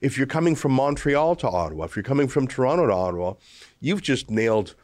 If 0.00 0.16
you're 0.16 0.28
coming 0.28 0.54
from 0.54 0.70
Montreal 0.70 1.34
to 1.34 1.48
Ottawa, 1.48 1.86
if 1.86 1.96
you're 1.96 2.04
coming 2.04 2.28
from 2.28 2.46
Toronto 2.46 2.86
to 2.86 2.92
Ottawa, 2.92 3.34
you've 3.80 4.02
just 4.02 4.30
nailed 4.30 4.76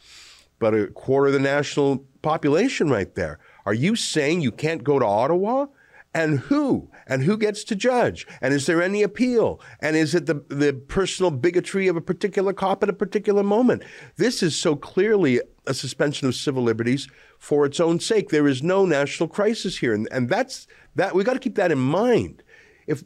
about 0.61 0.75
a 0.75 0.89
quarter 0.89 1.29
of 1.29 1.33
the 1.33 1.39
national 1.39 2.05
population 2.23 2.91
right 2.91 3.15
there. 3.15 3.39
Are 3.67 3.75
you 3.75 3.95
saying 3.95 4.41
you 4.41 4.51
can't 4.51 4.83
go 4.83 4.99
to 4.99 5.07
Ottawa? 5.07 5.67
And 6.15 6.39
who? 6.39 6.91
And 7.07 7.25
who 7.25 7.37
gets 7.37 7.65
to 7.65 7.75
judge? 7.75 8.27
And 8.41 8.55
is 8.55 8.67
there 8.67 8.81
any 8.81 9.03
appeal? 9.03 9.61
And 9.81 9.97
is 9.97 10.15
it 10.15 10.27
the, 10.27 10.45
the 10.49 10.73
personal 10.73 11.31
bigotry 11.31 11.89
of 11.89 11.97
a 11.97 12.01
particular 12.01 12.53
cop 12.53 12.83
at 12.83 12.89
a 12.89 12.95
particular 12.95 13.43
moment? 13.43 13.83
This 14.17 14.43
is 14.43 14.57
so 14.57 14.77
clearly 14.77 15.41
a 15.67 15.75
suspension 15.75 16.29
of 16.29 16.35
civil 16.35 16.63
liberties 16.63 17.09
for 17.39 17.67
its 17.67 17.81
own 17.81 17.99
sake. 17.99 18.29
There 18.29 18.47
is 18.47 18.63
no 18.63 18.87
national 18.87 19.29
crisis 19.29 19.79
here. 19.79 19.93
And, 19.93 20.09
and 20.13 20.29
that's 20.29 20.67
that 20.95 21.15
we 21.15 21.25
got 21.25 21.35
to 21.35 21.41
keep 21.41 21.57
that 21.57 21.73
in 21.73 21.79
mind. 21.79 22.43
If 22.87 23.03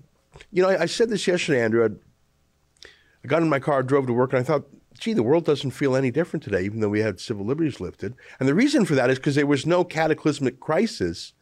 you 0.53 0.63
know 0.63 0.69
I, 0.69 0.83
I 0.83 0.87
said 0.87 1.09
this 1.09 1.27
yesterday 1.27 1.63
andrew. 1.63 1.85
I, 1.85 2.89
I 3.25 3.27
got 3.27 3.43
in 3.43 3.49
my 3.49 3.59
car 3.59 3.83
drove 3.83 4.07
to 4.07 4.13
work 4.13 4.33
and 4.33 4.41
i 4.41 4.45
thought 4.45 4.65
gee, 4.99 5.13
the 5.13 5.23
world 5.23 5.45
doesn't 5.45 5.71
feel 5.71 5.95
any 5.95 6.11
different 6.11 6.43
today, 6.43 6.63
even 6.63 6.81
though 6.81 6.89
we 6.89 7.01
had 7.01 7.21
civil 7.21 7.47
liberties 7.47 7.81
lifted. 7.81 8.15
And 8.41 8.49
the 8.49 8.55
reason 8.55 8.85
for 8.85 8.97
that 8.97 9.11
is 9.11 9.19
because 9.19 9.37
there 9.37 9.47
was 9.47 9.65
no 9.65 9.85
cataclysmic 9.85 10.59
crisis 10.59 11.35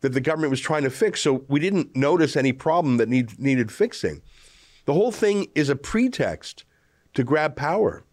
that 0.00 0.10
the 0.10 0.20
government 0.20 0.50
was 0.50 0.60
trying 0.60 0.82
to 0.84 0.90
fix. 0.90 1.20
So 1.20 1.44
we 1.48 1.60
didn't 1.60 1.94
notice 1.94 2.36
any 2.36 2.52
problem 2.52 2.96
that 2.96 3.08
need, 3.08 3.38
needed 3.38 3.70
fixing. 3.70 4.22
The 4.86 4.94
whole 4.94 5.12
thing 5.12 5.48
is 5.54 5.68
a 5.68 5.76
pretext 5.76 6.64
to 7.14 7.24
grab 7.24 7.56
power. 7.56 8.04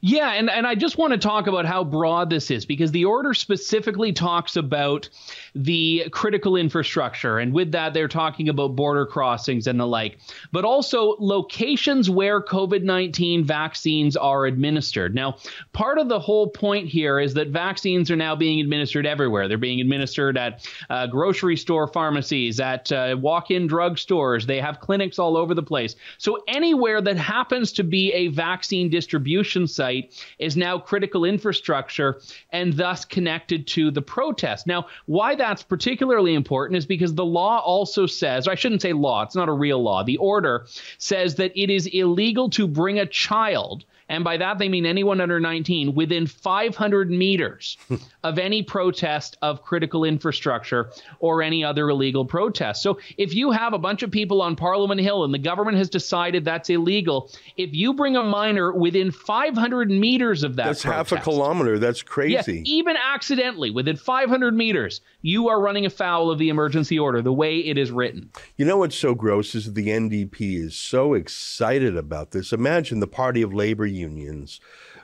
Yeah, 0.00 0.32
and, 0.32 0.48
and 0.48 0.64
I 0.64 0.76
just 0.76 0.96
want 0.96 1.12
to 1.12 1.18
talk 1.18 1.48
about 1.48 1.66
how 1.66 1.82
broad 1.82 2.30
this 2.30 2.52
is 2.52 2.64
because 2.64 2.92
the 2.92 3.04
order 3.04 3.34
specifically 3.34 4.12
talks 4.12 4.54
about 4.54 5.08
the 5.56 6.06
critical 6.12 6.54
infrastructure. 6.54 7.38
And 7.38 7.52
with 7.52 7.72
that, 7.72 7.92
they're 7.92 8.06
talking 8.06 8.48
about 8.48 8.76
border 8.76 9.06
crossings 9.06 9.66
and 9.66 9.80
the 9.80 9.86
like, 9.86 10.18
but 10.52 10.64
also 10.64 11.16
locations 11.18 12.08
where 12.08 12.40
COVID 12.40 12.84
19 12.84 13.44
vaccines 13.44 14.16
are 14.16 14.46
administered. 14.46 15.16
Now, 15.16 15.38
part 15.72 15.98
of 15.98 16.08
the 16.08 16.20
whole 16.20 16.48
point 16.48 16.88
here 16.88 17.18
is 17.18 17.34
that 17.34 17.48
vaccines 17.48 18.08
are 18.10 18.16
now 18.16 18.36
being 18.36 18.60
administered 18.60 19.04
everywhere. 19.04 19.48
They're 19.48 19.58
being 19.58 19.80
administered 19.80 20.38
at 20.38 20.68
uh, 20.90 21.08
grocery 21.08 21.56
store 21.56 21.88
pharmacies, 21.88 22.60
at 22.60 22.92
uh, 22.92 23.16
walk 23.18 23.50
in 23.50 23.68
drugstores. 23.68 24.46
They 24.46 24.60
have 24.60 24.78
clinics 24.78 25.18
all 25.18 25.36
over 25.36 25.54
the 25.54 25.62
place. 25.62 25.96
So, 26.18 26.44
anywhere 26.46 27.00
that 27.00 27.16
happens 27.16 27.72
to 27.72 27.82
be 27.82 28.12
a 28.12 28.28
vaccine 28.28 28.90
distribution 28.90 29.55
site, 29.64 29.86
site 29.86 30.24
is 30.38 30.56
now 30.56 30.78
critical 30.78 31.24
infrastructure 31.24 32.20
and 32.50 32.76
thus 32.76 33.04
connected 33.04 33.66
to 33.68 33.90
the 33.90 34.02
protest. 34.02 34.66
Now, 34.66 34.86
why 35.06 35.34
that's 35.34 35.62
particularly 35.62 36.34
important 36.34 36.76
is 36.78 36.86
because 36.86 37.14
the 37.14 37.24
law 37.24 37.60
also 37.60 38.06
says, 38.06 38.48
or 38.48 38.52
I 38.52 38.54
shouldn't 38.54 38.82
say 38.82 38.92
law, 38.92 39.22
it's 39.22 39.36
not 39.36 39.48
a 39.48 39.52
real 39.52 39.82
law. 39.82 40.02
The 40.02 40.16
order 40.16 40.66
says 40.98 41.36
that 41.36 41.52
it 41.54 41.70
is 41.70 41.86
illegal 41.86 42.50
to 42.50 42.66
bring 42.66 42.98
a 42.98 43.06
child 43.06 43.84
and 44.08 44.24
by 44.24 44.36
that 44.36 44.58
they 44.58 44.68
mean 44.68 44.86
anyone 44.86 45.20
under 45.20 45.40
19, 45.40 45.94
within 45.94 46.26
500 46.26 47.10
meters 47.10 47.76
of 48.24 48.38
any 48.38 48.62
protest 48.62 49.36
of 49.42 49.62
critical 49.62 50.04
infrastructure 50.04 50.90
or 51.18 51.42
any 51.42 51.64
other 51.64 51.88
illegal 51.88 52.24
protest. 52.24 52.82
So 52.82 52.98
if 53.18 53.34
you 53.34 53.50
have 53.50 53.72
a 53.72 53.78
bunch 53.78 54.02
of 54.02 54.10
people 54.10 54.42
on 54.42 54.56
Parliament 54.56 55.00
Hill 55.00 55.24
and 55.24 55.34
the 55.34 55.38
government 55.38 55.78
has 55.78 55.90
decided 55.90 56.44
that's 56.44 56.70
illegal, 56.70 57.30
if 57.56 57.72
you 57.72 57.94
bring 57.94 58.16
a 58.16 58.22
minor 58.22 58.72
within 58.72 59.10
500 59.10 59.90
meters 59.90 60.44
of 60.44 60.56
that, 60.56 60.66
that's 60.66 60.82
protest, 60.82 61.10
half 61.10 61.20
a 61.20 61.22
kilometer. 61.22 61.78
That's 61.78 62.02
crazy. 62.02 62.32
Yes, 62.32 62.48
even 62.48 62.96
accidentally 62.96 63.70
within 63.70 63.96
500 63.96 64.54
meters, 64.54 65.00
you 65.22 65.48
are 65.48 65.60
running 65.60 65.86
afoul 65.86 66.30
of 66.30 66.38
the 66.38 66.48
emergency 66.48 66.98
order 66.98 67.22
the 67.22 67.32
way 67.32 67.58
it 67.58 67.78
is 67.78 67.90
written. 67.90 68.30
You 68.56 68.64
know 68.64 68.78
what's 68.78 68.96
so 68.96 69.14
gross 69.14 69.54
is 69.54 69.72
the 69.74 69.88
NDP 69.88 70.58
is 70.58 70.76
so 70.76 71.14
excited 71.14 71.96
about 71.96 72.30
this. 72.30 72.52
Imagine 72.52 73.00
the 73.00 73.06
Party 73.06 73.42
of 73.42 73.52
Labor 73.52 73.86
unions 73.96 74.60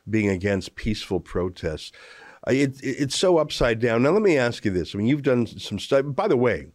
being 0.08 0.28
against 0.28 0.74
peaceful 0.74 1.20
protests. 1.20 1.92
It, 2.46 2.80
it, 2.80 2.96
it's 3.02 3.18
so 3.18 3.38
upside 3.38 3.78
down. 3.78 4.02
Now, 4.02 4.10
let 4.10 4.22
me 4.22 4.36
ask 4.36 4.64
you 4.64 4.70
this. 4.70 4.94
I 4.94 4.98
mean, 4.98 5.06
you've 5.06 5.22
done 5.22 5.46
some 5.46 5.78
stuff. 5.78 6.04
By 6.06 6.28
the 6.28 6.36
way, 6.36 6.66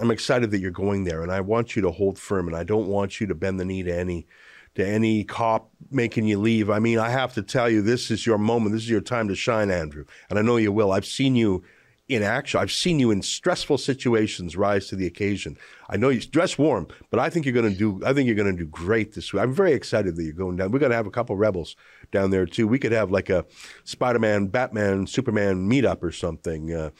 I'm 0.00 0.10
excited 0.10 0.50
that 0.50 0.58
you're 0.58 0.70
going 0.70 1.04
there, 1.04 1.22
and 1.22 1.30
I 1.30 1.40
want 1.40 1.76
you 1.76 1.82
to 1.82 1.90
hold 1.90 2.18
firm, 2.18 2.48
and 2.48 2.56
I 2.56 2.64
don't 2.64 2.88
want 2.88 3.20
you 3.20 3.26
to 3.28 3.34
bend 3.34 3.60
the 3.60 3.64
knee 3.64 3.82
to 3.84 3.96
any 3.96 4.26
to 4.74 4.84
any 4.84 5.22
cop 5.22 5.70
making 5.90 6.26
you 6.26 6.38
leave. 6.38 6.68
I 6.68 6.80
mean, 6.80 6.98
I 6.98 7.08
have 7.08 7.32
to 7.34 7.42
tell 7.42 7.70
you, 7.70 7.80
this 7.80 8.10
is 8.10 8.26
your 8.26 8.38
moment. 8.38 8.72
This 8.72 8.82
is 8.82 8.90
your 8.90 9.00
time 9.00 9.28
to 9.28 9.36
shine, 9.36 9.70
Andrew, 9.70 10.04
and 10.28 10.38
I 10.38 10.42
know 10.42 10.56
you 10.56 10.72
will. 10.72 10.90
I've 10.90 11.06
seen 11.06 11.36
you 11.36 11.62
in 12.08 12.22
action. 12.22 12.60
I've 12.60 12.72
seen 12.72 12.98
you 12.98 13.10
in 13.10 13.22
stressful 13.22 13.78
situations 13.78 14.56
rise 14.56 14.88
to 14.88 14.96
the 14.96 15.06
occasion. 15.06 15.56
I 15.88 15.96
know 15.96 16.10
you 16.10 16.20
dress 16.20 16.58
warm, 16.58 16.88
but 17.10 17.18
I 17.18 17.30
think 17.30 17.46
you're 17.46 17.54
going 17.54 17.72
to 17.72 17.78
do. 17.78 18.00
I 18.04 18.12
think 18.12 18.26
you're 18.26 18.34
going 18.34 18.54
to 18.54 18.64
do 18.64 18.68
great 18.68 19.14
this 19.14 19.32
week. 19.32 19.42
I'm 19.42 19.54
very 19.54 19.72
excited 19.72 20.16
that 20.16 20.22
you're 20.22 20.32
going 20.32 20.56
down. 20.56 20.70
We're 20.70 20.80
going 20.80 20.90
to 20.90 20.96
have 20.96 21.06
a 21.06 21.10
couple 21.10 21.36
rebels 21.36 21.76
down 22.12 22.30
there 22.30 22.46
too. 22.46 22.68
We 22.68 22.78
could 22.78 22.92
have 22.92 23.10
like 23.10 23.30
a 23.30 23.46
Spider-Man, 23.84 24.48
Batman, 24.48 25.06
Superman 25.06 25.68
meetup 25.68 26.02
or 26.02 26.12
something. 26.12 26.72
Uh, 26.72 26.90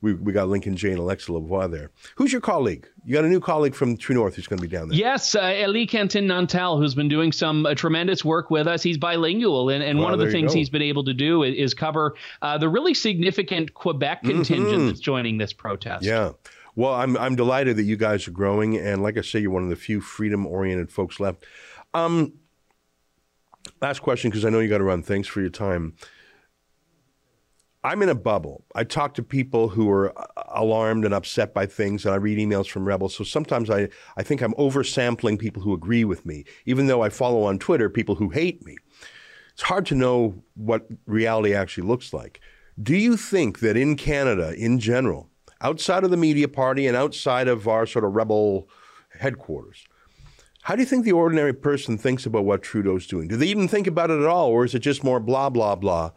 we, 0.00 0.14
we 0.14 0.32
got 0.32 0.48
Lincoln 0.48 0.76
Jay, 0.76 0.92
Alexa 0.92 1.32
Lavoie 1.32 1.70
there. 1.70 1.90
Who's 2.16 2.30
your 2.30 2.40
colleague? 2.40 2.88
You 3.04 3.14
got 3.14 3.24
a 3.24 3.28
new 3.28 3.40
colleague 3.40 3.74
from 3.74 3.96
True 3.96 4.14
North 4.14 4.36
who's 4.36 4.46
going 4.46 4.58
to 4.58 4.68
be 4.68 4.68
down 4.68 4.88
there. 4.88 4.98
Yes, 4.98 5.34
uh, 5.34 5.40
Elie 5.40 5.86
Cantin-Nantel, 5.86 6.78
who's 6.78 6.94
been 6.94 7.08
doing 7.08 7.32
some 7.32 7.66
uh, 7.66 7.74
tremendous 7.74 8.24
work 8.24 8.50
with 8.50 8.66
us. 8.66 8.82
He's 8.82 8.98
bilingual, 8.98 9.70
and, 9.70 9.82
and 9.82 9.98
one 9.98 10.12
of 10.12 10.20
the 10.20 10.30
things 10.30 10.52
he's 10.52 10.70
been 10.70 10.82
able 10.82 11.04
to 11.04 11.14
do 11.14 11.42
is, 11.42 11.54
is 11.56 11.74
cover 11.74 12.14
uh, 12.42 12.58
the 12.58 12.68
really 12.68 12.94
significant 12.94 13.74
Quebec 13.74 14.22
mm-hmm. 14.22 14.30
contingent 14.30 14.72
mm-hmm. 14.72 14.86
that's 14.86 15.00
joining 15.00 15.38
this 15.38 15.52
protest. 15.52 16.04
Yeah. 16.04 16.32
Well, 16.76 16.94
I'm 16.94 17.16
I'm 17.16 17.34
delighted 17.34 17.76
that 17.78 17.82
you 17.82 17.96
guys 17.96 18.28
are 18.28 18.30
growing, 18.30 18.76
and 18.76 19.02
like 19.02 19.18
I 19.18 19.22
say, 19.22 19.40
you're 19.40 19.50
one 19.50 19.64
of 19.64 19.68
the 19.68 19.74
few 19.74 20.00
freedom-oriented 20.00 20.92
folks 20.92 21.18
left. 21.18 21.44
Um, 21.92 22.34
last 23.82 23.98
question, 24.00 24.30
because 24.30 24.44
I 24.44 24.50
know 24.50 24.60
you 24.60 24.68
got 24.68 24.78
to 24.78 24.84
run. 24.84 25.02
Thanks 25.02 25.26
for 25.26 25.40
your 25.40 25.50
time. 25.50 25.96
I'm 27.84 28.02
in 28.02 28.08
a 28.08 28.14
bubble. 28.14 28.64
I 28.74 28.84
talk 28.84 29.14
to 29.14 29.22
people 29.22 29.68
who 29.68 29.88
are 29.90 30.18
uh, 30.18 30.26
alarmed 30.48 31.04
and 31.04 31.14
upset 31.14 31.54
by 31.54 31.66
things, 31.66 32.04
and 32.04 32.12
I 32.12 32.16
read 32.16 32.38
emails 32.38 32.68
from 32.68 32.86
rebels. 32.86 33.14
So 33.14 33.24
sometimes 33.24 33.70
I, 33.70 33.88
I 34.16 34.22
think 34.22 34.42
I'm 34.42 34.54
oversampling 34.54 35.38
people 35.38 35.62
who 35.62 35.72
agree 35.72 36.04
with 36.04 36.26
me, 36.26 36.44
even 36.66 36.88
though 36.88 37.02
I 37.02 37.08
follow 37.08 37.44
on 37.44 37.58
Twitter 37.58 37.88
people 37.88 38.16
who 38.16 38.30
hate 38.30 38.64
me. 38.64 38.76
It's 39.52 39.62
hard 39.62 39.86
to 39.86 39.94
know 39.94 40.42
what 40.54 40.86
reality 41.06 41.54
actually 41.54 41.86
looks 41.86 42.12
like. 42.12 42.40
Do 42.80 42.96
you 42.96 43.16
think 43.16 43.60
that 43.60 43.76
in 43.76 43.96
Canada, 43.96 44.54
in 44.56 44.78
general, 44.78 45.30
outside 45.60 46.04
of 46.04 46.10
the 46.10 46.16
media 46.16 46.48
party 46.48 46.86
and 46.86 46.96
outside 46.96 47.48
of 47.48 47.66
our 47.66 47.86
sort 47.86 48.04
of 48.04 48.14
rebel 48.14 48.68
headquarters, 49.18 49.86
how 50.62 50.76
do 50.76 50.82
you 50.82 50.86
think 50.86 51.04
the 51.04 51.12
ordinary 51.12 51.54
person 51.54 51.96
thinks 51.96 52.26
about 52.26 52.44
what 52.44 52.62
Trudeau's 52.62 53.06
doing? 53.06 53.26
Do 53.26 53.36
they 53.36 53.46
even 53.46 53.68
think 53.68 53.86
about 53.86 54.10
it 54.10 54.20
at 54.20 54.26
all, 54.26 54.48
or 54.48 54.64
is 54.64 54.74
it 54.74 54.80
just 54.80 55.02
more 55.02 55.18
blah, 55.18 55.48
blah, 55.48 55.74
blah? 55.74 56.10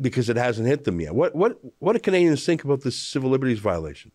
Because 0.00 0.28
it 0.28 0.36
hasn't 0.36 0.66
hit 0.66 0.84
them 0.84 1.00
yet. 1.00 1.14
What 1.14 1.34
what 1.34 1.58
what 1.78 1.92
do 1.92 1.98
Canadians 2.00 2.44
think 2.44 2.64
about 2.64 2.82
this 2.82 2.96
civil 2.96 3.30
liberties 3.30 3.58
violation? 3.58 4.12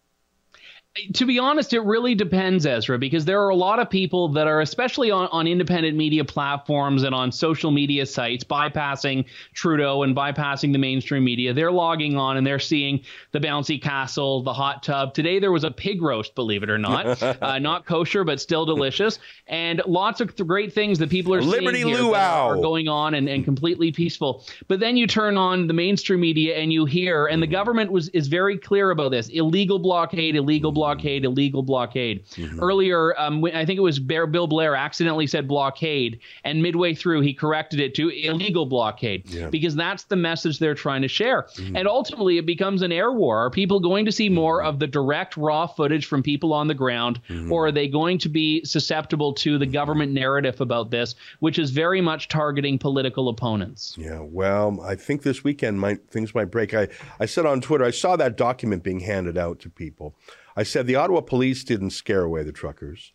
To 1.13 1.25
be 1.25 1.39
honest, 1.39 1.71
it 1.73 1.79
really 1.81 2.15
depends, 2.15 2.65
Ezra, 2.65 2.99
because 2.99 3.23
there 3.23 3.41
are 3.41 3.49
a 3.49 3.55
lot 3.55 3.79
of 3.79 3.89
people 3.89 4.27
that 4.33 4.47
are, 4.47 4.59
especially 4.59 5.09
on, 5.09 5.29
on 5.31 5.47
independent 5.47 5.95
media 5.95 6.25
platforms 6.25 7.03
and 7.03 7.15
on 7.15 7.31
social 7.31 7.71
media 7.71 8.05
sites, 8.05 8.43
bypassing 8.43 9.23
Trudeau 9.53 10.03
and 10.03 10.13
bypassing 10.13 10.73
the 10.73 10.77
mainstream 10.77 11.23
media. 11.23 11.53
They're 11.53 11.71
logging 11.71 12.17
on 12.17 12.35
and 12.35 12.45
they're 12.45 12.59
seeing 12.59 13.05
the 13.31 13.39
bouncy 13.39 13.81
castle, 13.81 14.43
the 14.43 14.51
hot 14.51 14.83
tub. 14.83 15.13
Today 15.13 15.39
there 15.39 15.53
was 15.53 15.63
a 15.63 15.71
pig 15.71 16.01
roast, 16.01 16.35
believe 16.35 16.61
it 16.61 16.69
or 16.69 16.77
not, 16.77 17.23
uh, 17.41 17.57
not 17.59 17.85
kosher 17.85 18.25
but 18.25 18.41
still 18.41 18.65
delicious, 18.65 19.17
and 19.47 19.81
lots 19.87 20.19
of 20.19 20.35
th- 20.35 20.45
great 20.45 20.73
things 20.73 20.99
that 20.99 21.09
people 21.09 21.33
are 21.33 21.41
Liberty 21.41 21.83
seeing 21.83 21.95
here 21.95 22.15
are 22.15 22.55
going 22.57 22.89
on 22.89 23.13
and, 23.13 23.29
and 23.29 23.45
completely 23.45 23.93
peaceful. 23.93 24.43
But 24.67 24.81
then 24.81 24.97
you 24.97 25.07
turn 25.07 25.37
on 25.37 25.67
the 25.67 25.73
mainstream 25.73 26.19
media 26.19 26.57
and 26.57 26.73
you 26.73 26.83
hear, 26.83 27.27
and 27.27 27.41
the 27.41 27.47
government 27.47 27.93
was 27.93 28.09
is 28.09 28.27
very 28.27 28.57
clear 28.57 28.91
about 28.91 29.11
this: 29.11 29.29
illegal 29.29 29.79
blockade, 29.79 30.35
illegal 30.35 30.73
blockade, 30.73 30.80
illegal 30.81 31.63
blockade. 31.63 32.25
Mm-hmm. 32.27 32.59
Earlier, 32.59 33.19
um, 33.19 33.43
I 33.45 33.65
think 33.65 33.77
it 33.77 33.81
was 33.81 33.99
Bill 33.99 34.47
Blair 34.47 34.75
accidentally 34.75 35.27
said 35.27 35.47
blockade, 35.47 36.19
and 36.43 36.61
midway 36.61 36.93
through 36.93 37.21
he 37.21 37.33
corrected 37.33 37.79
it 37.79 37.95
to 37.95 38.09
illegal 38.09 38.65
blockade 38.65 39.29
yeah. 39.29 39.49
because 39.49 39.75
that's 39.75 40.03
the 40.05 40.15
message 40.15 40.59
they're 40.59 40.75
trying 40.75 41.01
to 41.01 41.07
share. 41.07 41.43
Mm-hmm. 41.43 41.77
And 41.77 41.87
ultimately, 41.87 42.37
it 42.37 42.45
becomes 42.45 42.81
an 42.81 42.91
air 42.91 43.11
war. 43.11 43.37
Are 43.37 43.49
people 43.49 43.79
going 43.79 44.05
to 44.05 44.11
see 44.11 44.29
more 44.29 44.59
mm-hmm. 44.59 44.67
of 44.67 44.79
the 44.79 44.87
direct, 44.87 45.37
raw 45.37 45.67
footage 45.67 46.05
from 46.05 46.23
people 46.23 46.53
on 46.53 46.67
the 46.67 46.73
ground, 46.73 47.21
mm-hmm. 47.29 47.51
or 47.51 47.67
are 47.67 47.71
they 47.71 47.87
going 47.87 48.17
to 48.19 48.29
be 48.29 48.63
susceptible 48.65 49.33
to 49.33 49.57
the 49.57 49.65
government 49.65 50.11
narrative 50.11 50.61
about 50.61 50.91
this, 50.91 51.15
which 51.39 51.59
is 51.59 51.71
very 51.71 52.01
much 52.01 52.27
targeting 52.27 52.77
political 52.77 53.29
opponents? 53.29 53.95
Yeah, 53.97 54.19
well, 54.21 54.81
I 54.81 54.95
think 54.95 55.23
this 55.23 55.43
weekend 55.43 55.79
might 55.79 56.09
things 56.09 56.33
might 56.33 56.45
break. 56.45 56.73
I, 56.73 56.87
I 57.19 57.25
said 57.25 57.45
on 57.45 57.61
Twitter, 57.61 57.83
I 57.83 57.91
saw 57.91 58.15
that 58.15 58.37
document 58.37 58.83
being 58.83 58.99
handed 58.99 59.37
out 59.37 59.59
to 59.59 59.69
people. 59.69 60.15
I 60.55 60.63
said 60.63 60.87
the 60.87 60.95
Ottawa 60.95 61.21
police 61.21 61.63
didn't 61.63 61.91
scare 61.91 62.23
away 62.23 62.43
the 62.43 62.51
truckers. 62.51 63.11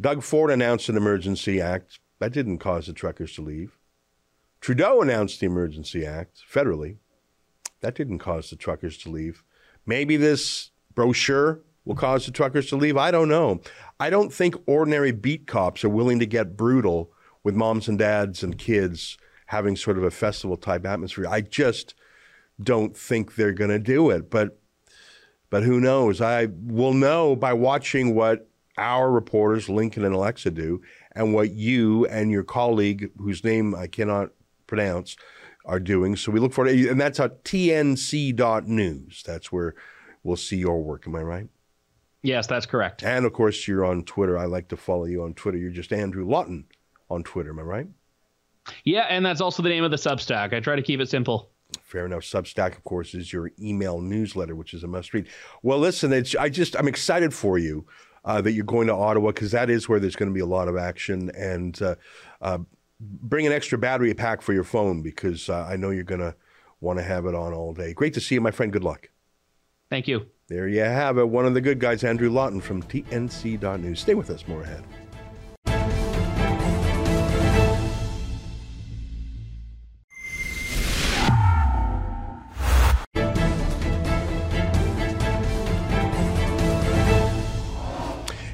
Doug 0.00 0.22
Ford 0.22 0.50
announced 0.50 0.88
an 0.88 0.96
emergency 0.96 1.60
act. 1.60 1.98
That 2.20 2.32
didn't 2.32 2.58
cause 2.58 2.86
the 2.86 2.92
truckers 2.92 3.34
to 3.34 3.42
leave. 3.42 3.78
Trudeau 4.60 5.00
announced 5.00 5.40
the 5.40 5.46
emergency 5.46 6.04
act 6.04 6.42
federally. 6.50 6.96
That 7.80 7.94
didn't 7.94 8.18
cause 8.18 8.50
the 8.50 8.56
truckers 8.56 8.98
to 8.98 9.10
leave. 9.10 9.44
Maybe 9.86 10.16
this 10.16 10.70
brochure 10.94 11.60
will 11.84 11.94
cause 11.94 12.26
the 12.26 12.32
truckers 12.32 12.68
to 12.68 12.76
leave. 12.76 12.96
I 12.96 13.10
don't 13.10 13.28
know. 13.28 13.60
I 13.98 14.10
don't 14.10 14.32
think 14.32 14.56
ordinary 14.66 15.12
beat 15.12 15.46
cops 15.46 15.84
are 15.84 15.88
willing 15.88 16.18
to 16.18 16.26
get 16.26 16.56
brutal 16.56 17.12
with 17.42 17.54
moms 17.54 17.88
and 17.88 17.98
dads 17.98 18.42
and 18.42 18.58
kids 18.58 19.16
having 19.46 19.76
sort 19.76 19.96
of 19.96 20.04
a 20.04 20.10
festival 20.10 20.56
type 20.56 20.84
atmosphere. 20.84 21.26
I 21.26 21.40
just 21.40 21.94
don't 22.62 22.96
think 22.96 23.34
they're 23.34 23.52
going 23.52 23.70
to 23.70 23.78
do 23.78 24.10
it. 24.10 24.30
But 24.30 24.57
but 25.50 25.62
who 25.62 25.80
knows? 25.80 26.20
I 26.20 26.48
will 26.62 26.92
know 26.92 27.36
by 27.36 27.52
watching 27.52 28.14
what 28.14 28.48
our 28.76 29.10
reporters, 29.10 29.68
Lincoln 29.68 30.04
and 30.04 30.14
Alexa, 30.14 30.50
do, 30.52 30.80
and 31.12 31.34
what 31.34 31.50
you 31.50 32.06
and 32.06 32.30
your 32.30 32.44
colleague, 32.44 33.10
whose 33.18 33.42
name 33.42 33.74
I 33.74 33.86
cannot 33.86 34.30
pronounce, 34.66 35.16
are 35.64 35.80
doing. 35.80 36.16
So 36.16 36.32
we 36.32 36.40
look 36.40 36.52
forward 36.52 36.72
to 36.72 36.88
and 36.88 37.00
that's 37.00 37.20
at 37.20 37.44
tnc.news. 37.44 39.22
That's 39.26 39.52
where 39.52 39.74
we'll 40.22 40.36
see 40.36 40.56
your 40.56 40.82
work. 40.82 41.06
Am 41.06 41.14
I 41.14 41.22
right? 41.22 41.48
Yes, 42.22 42.46
that's 42.46 42.66
correct. 42.66 43.02
And 43.02 43.24
of 43.24 43.32
course, 43.32 43.68
you're 43.68 43.84
on 43.84 44.04
Twitter. 44.04 44.38
I 44.38 44.46
like 44.46 44.68
to 44.68 44.76
follow 44.76 45.04
you 45.04 45.22
on 45.22 45.34
Twitter. 45.34 45.58
You're 45.58 45.70
just 45.70 45.92
Andrew 45.92 46.28
Lawton 46.28 46.66
on 47.10 47.22
Twitter. 47.22 47.50
Am 47.50 47.58
I 47.58 47.62
right? 47.62 47.86
Yeah, 48.84 49.06
and 49.08 49.24
that's 49.24 49.40
also 49.40 49.62
the 49.62 49.68
name 49.68 49.84
of 49.84 49.90
the 49.90 49.96
Substack. 49.96 50.52
I 50.52 50.60
try 50.60 50.76
to 50.76 50.82
keep 50.82 51.00
it 51.00 51.08
simple. 51.08 51.50
Fair 51.88 52.04
enough. 52.04 52.20
Substack, 52.20 52.76
of 52.76 52.84
course, 52.84 53.14
is 53.14 53.32
your 53.32 53.50
email 53.58 53.98
newsletter, 53.98 54.54
which 54.54 54.74
is 54.74 54.84
a 54.84 54.86
must 54.86 55.14
read. 55.14 55.26
Well, 55.62 55.78
listen, 55.78 56.12
it's 56.12 56.36
I 56.36 56.50
just 56.50 56.76
I'm 56.76 56.86
excited 56.86 57.32
for 57.32 57.56
you 57.56 57.86
uh, 58.26 58.42
that 58.42 58.52
you're 58.52 58.66
going 58.66 58.88
to 58.88 58.94
Ottawa 58.94 59.28
because 59.28 59.52
that 59.52 59.70
is 59.70 59.88
where 59.88 59.98
there's 59.98 60.14
going 60.14 60.28
to 60.28 60.34
be 60.34 60.40
a 60.40 60.46
lot 60.46 60.68
of 60.68 60.76
action 60.76 61.30
and 61.34 61.80
uh, 61.80 61.94
uh, 62.42 62.58
bring 63.00 63.46
an 63.46 63.54
extra 63.54 63.78
battery 63.78 64.12
pack 64.12 64.42
for 64.42 64.52
your 64.52 64.64
phone 64.64 65.00
because 65.00 65.48
uh, 65.48 65.66
I 65.66 65.76
know 65.76 65.88
you're 65.88 66.04
going 66.04 66.20
to 66.20 66.34
want 66.82 66.98
to 66.98 67.02
have 67.02 67.24
it 67.24 67.34
on 67.34 67.54
all 67.54 67.72
day. 67.72 67.94
Great 67.94 68.12
to 68.14 68.20
see 68.20 68.34
you, 68.34 68.42
my 68.42 68.50
friend. 68.50 68.70
Good 68.70 68.84
luck. 68.84 69.08
Thank 69.88 70.08
you. 70.08 70.26
There 70.48 70.68
you 70.68 70.80
have 70.80 71.16
it. 71.16 71.26
One 71.26 71.46
of 71.46 71.54
the 71.54 71.62
good 71.62 71.78
guys, 71.78 72.04
Andrew 72.04 72.28
Lawton 72.28 72.60
from 72.60 72.82
TNC.news. 72.82 73.98
Stay 73.98 74.14
with 74.14 74.28
us. 74.28 74.46
More 74.46 74.60
ahead. 74.60 74.84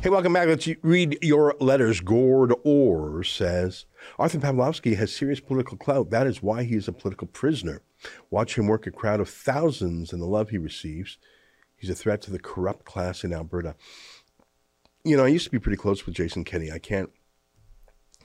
Hey, 0.04 0.10
welcome 0.10 0.34
back. 0.34 0.48
Let's 0.48 0.68
read 0.82 1.16
your 1.22 1.56
letters. 1.60 2.02
Gord 2.02 2.52
Orr 2.62 3.24
says 3.24 3.86
Arthur 4.18 4.36
Pawlowski 4.38 4.98
has 4.98 5.10
serious 5.10 5.40
political 5.40 5.78
clout. 5.78 6.10
That 6.10 6.26
is 6.26 6.42
why 6.42 6.64
he 6.64 6.74
is 6.74 6.86
a 6.86 6.92
political 6.92 7.26
prisoner. 7.26 7.80
Watch 8.28 8.58
him 8.58 8.66
work 8.66 8.86
a 8.86 8.90
crowd 8.90 9.20
of 9.20 9.30
thousands 9.30 10.12
and 10.12 10.20
the 10.20 10.26
love 10.26 10.50
he 10.50 10.58
receives. 10.58 11.16
He's 11.74 11.88
a 11.88 11.94
threat 11.94 12.20
to 12.20 12.30
the 12.30 12.38
corrupt 12.38 12.84
class 12.84 13.24
in 13.24 13.32
Alberta. 13.32 13.76
You 15.04 15.16
know, 15.16 15.24
I 15.24 15.28
used 15.28 15.46
to 15.46 15.50
be 15.50 15.58
pretty 15.58 15.78
close 15.78 16.04
with 16.04 16.14
Jason 16.14 16.44
Kenney. 16.44 16.70
I 16.70 16.78
can't 16.78 17.08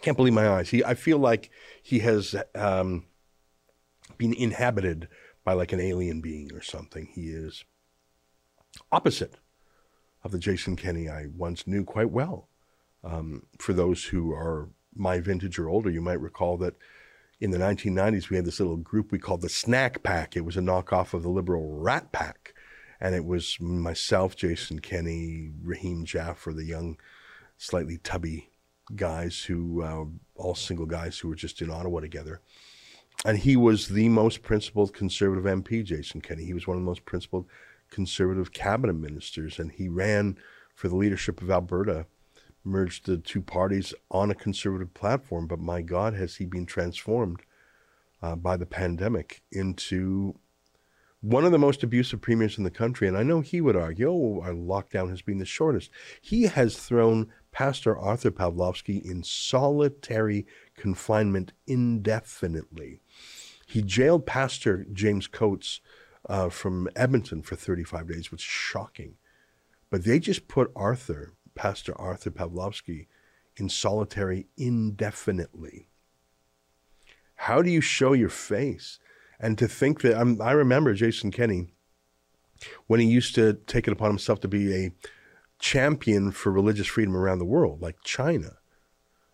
can't 0.01 0.17
believe 0.17 0.33
my 0.33 0.49
eyes. 0.49 0.71
He, 0.71 0.83
I 0.83 0.95
feel 0.95 1.17
like 1.17 1.49
he 1.81 1.99
has 1.99 2.35
um, 2.55 3.05
been 4.17 4.33
inhabited 4.33 5.07
by 5.45 5.53
like 5.53 5.71
an 5.71 5.79
alien 5.79 6.19
being 6.19 6.51
or 6.53 6.61
something. 6.61 7.05
He 7.05 7.27
is 7.27 7.63
opposite 8.91 9.35
of 10.23 10.31
the 10.31 10.39
Jason 10.39 10.75
Kenney 10.75 11.09
I 11.09 11.27
once 11.35 11.65
knew 11.67 11.83
quite 11.83 12.11
well. 12.11 12.47
Um, 13.03 13.45
for 13.57 13.73
those 13.73 14.05
who 14.05 14.33
are 14.33 14.69
my 14.95 15.19
vintage 15.19 15.57
or 15.57 15.69
older, 15.69 15.89
you 15.89 16.01
might 16.01 16.19
recall 16.19 16.57
that 16.57 16.75
in 17.39 17.51
the 17.51 17.57
1990s 17.57 18.29
we 18.29 18.35
had 18.35 18.45
this 18.45 18.59
little 18.59 18.75
group 18.77 19.11
we 19.11 19.19
called 19.19 19.41
the 19.41 19.49
Snack 19.49 20.03
Pack. 20.03 20.35
It 20.35 20.43
was 20.43 20.57
a 20.57 20.61
knockoff 20.61 21.13
of 21.13 21.23
the 21.23 21.29
liberal 21.29 21.71
Rat 21.79 22.11
Pack. 22.11 22.53
And 22.99 23.15
it 23.15 23.23
was 23.23 23.57
myself, 23.61 24.35
Jason 24.35 24.79
Kenney, 24.79 25.51
Rahim 25.63 26.03
Jaffer, 26.03 26.51
the 26.51 26.65
young, 26.65 26.97
slightly 27.57 27.97
tubby 27.97 28.49
guys 28.93 29.43
who, 29.43 29.81
uh, 29.81 30.05
all 30.35 30.55
single 30.55 30.85
guys 30.85 31.17
who 31.19 31.29
were 31.29 31.35
just 31.35 31.61
in 31.61 31.69
Ottawa 31.69 32.01
together. 32.01 32.41
and 33.25 33.37
he 33.37 33.57
was 33.57 33.89
the 33.89 34.07
most 34.09 34.41
principled 34.43 34.93
conservative 34.93 35.43
MP, 35.43 35.83
Jason 35.83 36.21
Kenney. 36.21 36.45
He 36.45 36.53
was 36.53 36.67
one 36.67 36.77
of 36.77 36.83
the 36.83 36.85
most 36.85 37.03
principled 37.05 37.47
conservative 37.89 38.51
cabinet 38.53 38.93
ministers, 38.93 39.59
and 39.59 39.71
he 39.71 39.87
ran 39.89 40.37
for 40.73 40.87
the 40.87 40.95
leadership 40.95 41.41
of 41.41 41.49
Alberta, 41.49 42.05
merged 42.63 43.05
the 43.05 43.17
two 43.17 43.41
parties 43.41 43.93
on 44.11 44.31
a 44.31 44.35
conservative 44.35 44.93
platform. 44.93 45.47
But 45.47 45.59
my 45.59 45.81
God, 45.81 46.13
has 46.13 46.35
he 46.35 46.45
been 46.45 46.65
transformed 46.65 47.41
uh, 48.21 48.35
by 48.35 48.57
the 48.57 48.65
pandemic 48.65 49.41
into 49.51 50.35
one 51.21 51.45
of 51.45 51.51
the 51.51 51.57
most 51.57 51.83
abusive 51.83 52.21
premiers 52.21 52.57
in 52.57 52.63
the 52.63 52.71
country. 52.71 53.07
And 53.07 53.17
I 53.17 53.23
know 53.23 53.41
he 53.41 53.61
would 53.61 53.75
argue, 53.75 54.09
oh, 54.09 54.41
our 54.41 54.53
lockdown 54.53 55.09
has 55.09 55.21
been 55.21 55.37
the 55.37 55.45
shortest. 55.45 55.91
He 56.21 56.43
has 56.43 56.77
thrown 56.77 57.27
Pastor 57.51 57.97
Arthur 57.97 58.31
Pawlowski 58.31 59.03
in 59.03 59.23
solitary 59.23 60.45
confinement 60.77 61.51
indefinitely. 61.67 62.99
He 63.65 63.81
jailed 63.81 64.25
Pastor 64.25 64.85
James 64.91 65.27
Coates 65.27 65.81
uh, 66.27 66.49
from 66.49 66.89
Edmonton 66.95 67.41
for 67.41 67.55
35 67.55 68.07
days, 68.07 68.31
which 68.31 68.41
is 68.41 68.51
shocking. 68.51 69.15
But 69.89 70.03
they 70.03 70.19
just 70.19 70.47
put 70.47 70.71
Arthur, 70.75 71.33
Pastor 71.55 71.99
Arthur 71.99 72.31
Pawlowski, 72.31 73.07
in 73.57 73.69
solitary 73.69 74.47
indefinitely. 74.57 75.89
How 77.35 77.61
do 77.61 77.69
you 77.69 77.81
show 77.81 78.13
your 78.13 78.29
face? 78.29 78.99
And 79.39 79.57
to 79.57 79.67
think 79.67 80.01
that 80.01 80.17
I'm, 80.17 80.41
I 80.41 80.51
remember 80.51 80.93
Jason 80.93 81.31
Kenney 81.31 81.67
when 82.87 82.99
he 82.99 83.07
used 83.07 83.35
to 83.35 83.53
take 83.53 83.87
it 83.87 83.91
upon 83.91 84.09
himself 84.09 84.41
to 84.41 84.47
be 84.47 84.73
a 84.73 84.91
champion 85.59 86.31
for 86.31 86.51
religious 86.51 86.87
freedom 86.87 87.15
around 87.15 87.39
the 87.39 87.45
world, 87.45 87.81
like 87.81 88.03
China. 88.03 88.57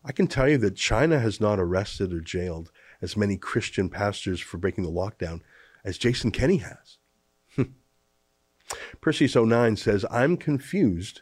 I 0.04 0.12
can 0.12 0.28
tell 0.28 0.48
you 0.48 0.60
that 0.60 0.76
China 0.76 1.19
has 1.19 1.41
not 1.41 1.60
arrested 1.60 2.13
or 2.13 2.21
jailed 2.21 2.71
as 3.02 3.17
many 3.17 3.38
Christian 3.38 3.89
pastors 3.89 4.39
for 4.39 4.58
breaking 4.58 4.84
the 4.84 4.91
lockdown 4.91 5.41
as 5.86 5.98
Jason 5.98 6.32
Kenney 6.32 6.58
has. 6.58 6.98
Hmm. 7.56 7.63
Perseus 9.00 9.36
09 9.36 9.78
says, 9.78 10.06
I'm 10.12 10.36
confused 10.36 11.21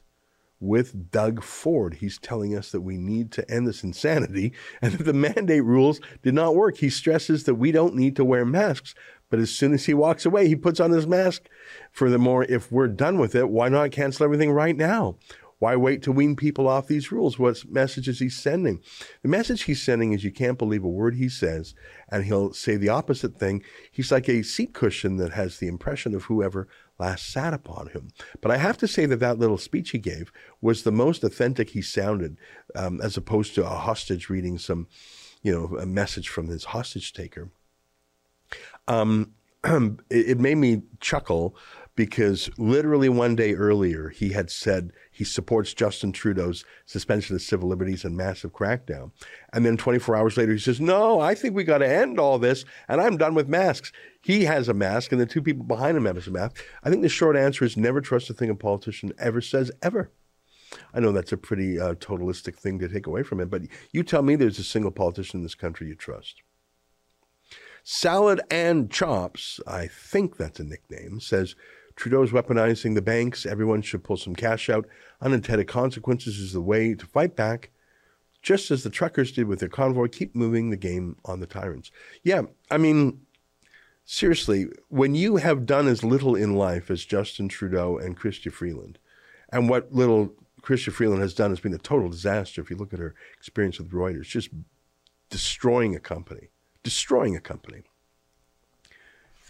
with 0.59 1.11
Doug 1.11 1.43
Ford. 1.43 1.95
He's 1.95 2.17
telling 2.17 2.57
us 2.57 2.71
that 2.71 2.81
we 2.81 2.97
need 2.97 3.31
to 3.33 3.51
end 3.51 3.67
this 3.67 3.83
insanity 3.83 4.53
and 4.81 4.93
that 4.93 5.03
the 5.03 5.13
mandate 5.13 5.65
rules 5.65 5.99
did 6.23 6.33
not 6.33 6.55
work. 6.55 6.77
He 6.77 6.89
stresses 6.89 7.43
that 7.43 7.55
we 7.55 7.71
don't 7.71 7.95
need 7.95 8.15
to 8.15 8.25
wear 8.25 8.45
masks, 8.45 8.95
but 9.29 9.39
as 9.39 9.51
soon 9.51 9.73
as 9.73 9.85
he 9.85 9.93
walks 9.93 10.25
away, 10.25 10.47
he 10.47 10.55
puts 10.55 10.79
on 10.79 10.91
his 10.91 11.05
mask. 11.05 11.49
Furthermore, 11.91 12.45
if 12.45 12.71
we're 12.71 12.87
done 12.87 13.19
with 13.19 13.35
it, 13.35 13.49
why 13.49 13.67
not 13.67 13.91
cancel 13.91 14.23
everything 14.23 14.51
right 14.51 14.77
now? 14.77 15.17
Why 15.63 15.77
wait 15.77 16.01
to 16.03 16.11
wean 16.11 16.35
people 16.35 16.67
off 16.67 16.87
these 16.87 17.09
rules? 17.09 17.39
What 17.39 17.63
message 17.71 18.09
is 18.09 18.19
he 18.19 18.27
sending? 18.27 18.81
The 19.21 19.29
message 19.29 19.63
he's 19.63 19.81
sending 19.81 20.11
is 20.11 20.21
you 20.21 20.29
can't 20.29 20.57
believe 20.57 20.83
a 20.83 20.89
word 20.89 21.15
he 21.15 21.29
says, 21.29 21.73
and 22.09 22.25
he'll 22.25 22.51
say 22.51 22.75
the 22.75 22.89
opposite 22.89 23.37
thing. 23.37 23.63
He's 23.89 24.11
like 24.11 24.27
a 24.27 24.43
seat 24.43 24.73
cushion 24.73 25.15
that 25.19 25.31
has 25.31 25.59
the 25.59 25.69
impression 25.69 26.13
of 26.15 26.23
whoever 26.23 26.67
last 26.99 27.31
sat 27.31 27.53
upon 27.53 27.87
him. 27.87 28.09
But 28.41 28.51
I 28.51 28.57
have 28.57 28.77
to 28.79 28.89
say 28.89 29.05
that 29.05 29.21
that 29.21 29.39
little 29.39 29.57
speech 29.57 29.91
he 29.91 29.99
gave 29.99 30.33
was 30.59 30.83
the 30.83 30.91
most 30.91 31.23
authentic 31.23 31.69
he 31.69 31.81
sounded, 31.81 32.35
um, 32.75 32.99
as 32.99 33.15
opposed 33.15 33.55
to 33.55 33.63
a 33.63 33.69
hostage 33.69 34.27
reading 34.27 34.57
some, 34.57 34.87
you 35.43 35.53
know, 35.53 35.77
a 35.77 35.85
message 35.85 36.27
from 36.27 36.47
his 36.47 36.65
hostage 36.65 37.13
taker. 37.13 37.51
Um, 38.89 39.31
it, 39.63 39.97
it 40.09 40.39
made 40.41 40.57
me 40.57 40.81
chuckle 40.99 41.55
because 41.95 42.49
literally 42.57 43.09
one 43.09 43.35
day 43.35 43.53
earlier 43.53 44.09
he 44.09 44.29
had 44.29 44.49
said 44.49 44.91
he 45.11 45.23
supports 45.23 45.73
Justin 45.73 46.11
Trudeau's 46.11 46.65
suspension 46.85 47.35
of 47.35 47.41
civil 47.41 47.69
liberties 47.69 48.03
and 48.03 48.17
massive 48.17 48.51
crackdown. 48.51 49.11
And 49.51 49.65
then 49.65 49.77
24 49.77 50.15
hours 50.15 50.37
later 50.37 50.53
he 50.53 50.59
says, 50.59 50.81
No, 50.81 51.19
I 51.19 51.35
think 51.35 51.55
we 51.55 51.63
got 51.63 51.79
to 51.79 51.87
end 51.87 52.19
all 52.19 52.39
this 52.39 52.65
and 52.87 52.99
I'm 52.99 53.17
done 53.17 53.35
with 53.35 53.47
masks. 53.47 53.91
He 54.21 54.45
has 54.45 54.67
a 54.67 54.73
mask 54.73 55.11
and 55.11 55.21
the 55.21 55.25
two 55.25 55.41
people 55.41 55.65
behind 55.65 55.97
him 55.97 56.05
have 56.05 56.27
a 56.27 56.31
mask. 56.31 56.63
I 56.83 56.89
think 56.89 57.01
the 57.01 57.09
short 57.09 57.35
answer 57.35 57.63
is 57.65 57.77
never 57.77 58.01
trust 58.01 58.29
a 58.29 58.33
thing 58.33 58.49
a 58.49 58.55
politician 58.55 59.11
ever 59.19 59.41
says, 59.41 59.71
ever. 59.81 60.11
I 60.93 60.99
know 60.99 61.11
that's 61.11 61.31
a 61.31 61.37
pretty 61.37 61.79
uh, 61.79 61.93
totalistic 61.95 62.55
thing 62.55 62.79
to 62.79 62.89
take 62.89 63.05
away 63.05 63.21
from 63.21 63.39
him, 63.39 63.49
but 63.49 63.61
you 63.91 64.01
tell 64.01 64.23
me 64.23 64.35
there's 64.35 64.57
a 64.57 64.63
single 64.63 64.91
politician 64.91 65.39
in 65.39 65.43
this 65.43 65.53
country 65.53 65.87
you 65.87 65.95
trust. 65.95 66.41
Salad 67.83 68.41
and 68.49 68.89
Chops, 68.89 69.59
I 69.67 69.87
think 69.87 70.37
that's 70.37 70.59
a 70.59 70.63
nickname, 70.63 71.19
says 71.19 71.55
Trudeau's 71.95 72.31
weaponizing 72.31 72.95
the 72.95 73.01
banks. 73.01 73.45
Everyone 73.45 73.81
should 73.81 74.03
pull 74.03 74.17
some 74.17 74.35
cash 74.35 74.69
out. 74.69 74.87
Unintended 75.21 75.67
consequences 75.67 76.39
is 76.39 76.53
the 76.53 76.61
way 76.61 76.93
to 76.93 77.05
fight 77.05 77.35
back, 77.35 77.69
just 78.41 78.71
as 78.71 78.83
the 78.83 78.89
truckers 78.89 79.31
did 79.31 79.47
with 79.47 79.59
their 79.59 79.69
convoy. 79.69 80.07
Keep 80.07 80.35
moving 80.35 80.69
the 80.69 80.77
game 80.77 81.17
on 81.25 81.39
the 81.39 81.47
tyrants. 81.47 81.91
Yeah, 82.23 82.43
I 82.71 82.77
mean, 82.77 83.21
seriously, 84.05 84.67
when 84.89 85.15
you 85.15 85.37
have 85.37 85.65
done 85.65 85.87
as 85.87 86.03
little 86.03 86.35
in 86.35 86.55
life 86.55 86.89
as 86.89 87.05
Justin 87.05 87.47
Trudeau 87.47 87.97
and 87.97 88.17
Chrystia 88.19 88.51
Freeland, 88.51 88.99
and 89.51 89.69
what 89.69 89.93
little 89.93 90.33
Chrystia 90.63 90.91
Freeland 90.91 91.21
has 91.21 91.33
done 91.33 91.51
has 91.51 91.59
been 91.59 91.73
a 91.73 91.77
total 91.77 92.09
disaster. 92.09 92.61
If 92.61 92.69
you 92.69 92.77
look 92.77 92.93
at 92.93 92.99
her 92.99 93.13
experience 93.37 93.77
with 93.77 93.91
Reuters, 93.91 94.23
just 94.23 94.49
destroying 95.29 95.95
a 95.95 95.99
company, 95.99 96.49
destroying 96.83 97.35
a 97.35 97.41
company. 97.41 97.83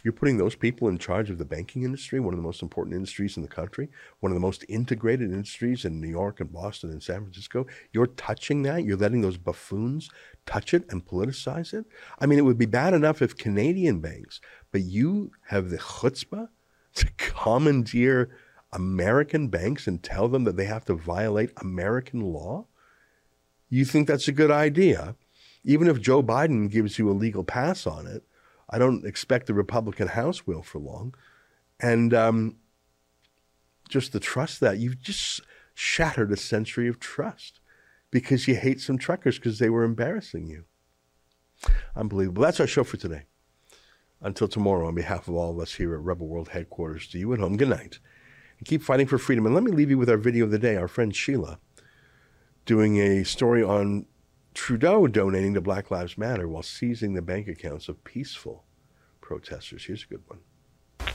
You're 0.04 0.14
putting 0.14 0.38
those 0.38 0.56
people 0.56 0.90
in 0.90 0.98
charge 0.98 1.30
of 1.30 1.38
the 1.38 1.46
banking 1.46 1.84
industry, 1.84 2.20
one 2.20 2.34
of 2.34 2.38
the 2.38 2.44
most 2.44 2.62
important 2.62 2.96
industries 2.96 3.38
in 3.38 3.44
the 3.44 3.50
country, 3.50 3.88
one 4.20 4.32
of 4.32 4.36
the 4.36 4.42
most 4.42 4.66
integrated 4.68 5.32
industries 5.32 5.86
in 5.86 6.02
New 6.02 6.10
York 6.10 6.42
and 6.42 6.52
Boston 6.52 6.92
and 6.92 7.02
San 7.02 7.22
Francisco. 7.22 7.66
You're 7.94 8.08
touching 8.08 8.64
that. 8.64 8.84
You're 8.84 8.98
letting 8.98 9.22
those 9.22 9.38
buffoons 9.38 10.10
touch 10.46 10.74
it 10.74 10.84
and 10.90 11.06
politicize 11.06 11.74
it. 11.74 11.86
I 12.20 12.26
mean, 12.26 12.38
it 12.38 12.44
would 12.44 12.58
be 12.58 12.66
bad 12.66 12.94
enough 12.94 13.22
if 13.22 13.38
Canadian 13.38 14.02
banks, 14.02 14.42
but 14.72 14.82
you 14.82 15.32
have 15.48 15.70
the 15.70 15.78
chutzpah 15.78 16.50
to 16.96 17.10
commandeer 17.18 18.30
American 18.74 19.48
banks 19.48 19.88
and 19.88 20.04
tell 20.04 20.28
them 20.28 20.44
that 20.44 20.58
they 20.58 20.66
have 20.66 20.86
to 20.86 20.96
violate 20.96 21.52
American 21.58 22.22
law? 22.22 22.66
You 23.70 23.86
think 23.86 24.08
that's 24.08 24.28
a 24.28 24.34
good 24.34 24.52
idea? 24.52 25.16
Even 25.64 25.88
if 25.88 26.02
Joe 26.02 26.22
Biden 26.22 26.70
gives 26.70 27.00
you 27.00 27.10
a 27.10 27.14
legal 27.14 27.44
pass 27.44 27.88
on 27.88 28.06
it, 28.06 28.24
I 28.74 28.80
don't 28.80 29.06
expect 29.06 29.46
the 29.46 29.54
Republican 29.54 30.08
House 30.08 30.48
will 30.48 30.64
for 30.64 30.80
long. 30.80 31.14
And 31.80 32.12
um, 32.12 32.56
just 33.88 34.14
the 34.14 34.20
trust 34.20 34.62
that 34.62 34.80
you've 34.80 35.00
just 35.00 35.42
shattered 35.76 36.32
a 36.32 36.38
century 36.38 36.88
of 36.88 37.00
trust 37.00 37.60
because 38.10 38.48
you 38.48 38.56
hate 38.56 38.82
some 38.82 38.98
truckers 38.98 39.38
because 39.38 39.60
they 39.60 39.70
were 39.70 39.84
embarrassing 39.84 40.48
you. 40.48 40.64
Unbelievable. 41.96 42.42
That's 42.42 42.60
our 42.60 42.66
show 42.66 42.84
for 42.84 42.98
today. 42.98 43.26
Until 44.22 44.48
tomorrow, 44.48 44.88
on 44.88 44.96
behalf 44.96 45.28
of 45.28 45.36
all 45.36 45.52
of 45.52 45.60
us 45.60 45.76
here 45.76 45.94
at 45.94 46.02
Rebel 46.02 46.28
World 46.28 46.50
headquarters, 46.50 47.08
to 47.10 47.20
you 47.20 47.32
at 47.34 47.40
home, 47.40 47.58
good 47.58 47.70
night. 47.70 48.00
And 48.58 48.68
keep 48.68 48.82
fighting 48.82 49.06
for 49.06 49.20
freedom. 49.20 49.46
And 49.46 49.54
let 49.54 49.64
me 49.64 49.72
leave 49.72 49.92
you 49.92 50.00
with 50.00 50.10
our 50.10 50.18
video 50.18 50.46
of 50.46 50.52
the 50.52 50.58
day. 50.58 50.78
Our 50.78 50.88
friend 50.88 51.16
Sheila 51.16 51.60
doing 52.66 52.98
a 52.98 53.24
story 53.24 53.62
on 53.62 54.08
Trudeau 54.54 55.08
donating 55.08 55.54
to 55.56 55.62
Black 55.62 55.92
Lives 55.92 56.18
Matter 56.18 56.48
while 56.48 56.64
seizing 56.64 57.14
the 57.14 57.22
bank 57.22 57.48
accounts 57.48 57.90
of 57.90 58.04
peaceful 58.04 58.64
protesters. 59.22 59.86
Here's 59.86 60.04
a 60.04 60.08
good 60.08 60.24
one. 60.28 60.40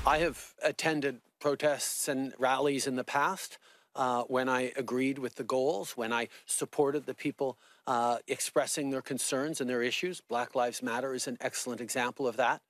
I 0.07 0.19
have 0.19 0.55
attended 0.63 1.21
protests 1.41 2.09
and 2.09 2.35
rallies 2.39 2.87
in 2.87 2.97
the 2.97 3.05
past 3.05 3.59
uh, 3.95 4.23
when 4.25 4.49
I 4.49 4.73
agreed 4.77 5.19
with 5.19 5.37
the 5.37 5.45
goals, 5.45 5.97
when 5.97 6.13
I 6.13 6.29
supported 6.47 7.07
the 7.07 7.15
people 7.15 7.59
uh, 7.87 8.19
expressing 8.27 8.91
their 8.91 9.03
concerns 9.03 9.61
and 9.61 9.69
their 9.69 9.83
issues. 9.83 10.21
Black 10.21 10.55
Lives 10.55 10.83
Matter 10.83 11.15
is 11.15 11.27
an 11.27 11.37
excellent 11.41 11.81
example 11.81 12.27
of 12.27 12.37
that. 12.37 12.61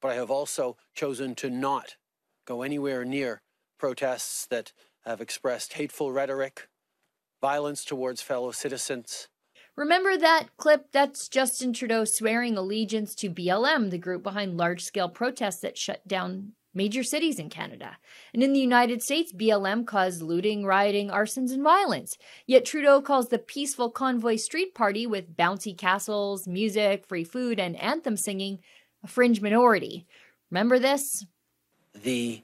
But 0.00 0.12
I 0.12 0.14
have 0.14 0.30
also 0.30 0.76
chosen 0.94 1.34
to 1.36 1.50
not 1.50 1.96
go 2.46 2.62
anywhere 2.62 3.04
near 3.04 3.42
protests 3.78 4.46
that 4.46 4.72
have 5.04 5.20
expressed 5.20 5.74
hateful 5.74 6.12
rhetoric, 6.12 6.68
violence 7.40 7.84
towards 7.84 8.22
fellow 8.22 8.50
citizens, 8.50 9.28
Remember 9.76 10.16
that 10.16 10.56
clip? 10.56 10.86
That's 10.92 11.28
Justin 11.28 11.74
Trudeau 11.74 12.04
swearing 12.04 12.56
allegiance 12.56 13.14
to 13.16 13.28
BLM, 13.28 13.90
the 13.90 13.98
group 13.98 14.22
behind 14.22 14.56
large 14.56 14.82
scale 14.82 15.10
protests 15.10 15.60
that 15.60 15.76
shut 15.76 16.06
down 16.08 16.52
major 16.72 17.02
cities 17.02 17.38
in 17.38 17.50
Canada. 17.50 17.98
And 18.32 18.42
in 18.42 18.54
the 18.54 18.60
United 18.60 19.02
States, 19.02 19.34
BLM 19.34 19.86
caused 19.86 20.22
looting, 20.22 20.64
rioting, 20.64 21.10
arsons, 21.10 21.52
and 21.52 21.62
violence. 21.62 22.16
Yet 22.46 22.64
Trudeau 22.64 23.02
calls 23.02 23.28
the 23.28 23.38
peaceful 23.38 23.90
convoy 23.90 24.36
street 24.36 24.74
party 24.74 25.06
with 25.06 25.36
bouncy 25.36 25.76
castles, 25.76 26.46
music, 26.46 27.06
free 27.06 27.24
food, 27.24 27.60
and 27.60 27.76
anthem 27.76 28.16
singing 28.16 28.60
a 29.04 29.08
fringe 29.08 29.42
minority. 29.42 30.06
Remember 30.50 30.78
this? 30.78 31.26
The 31.94 32.42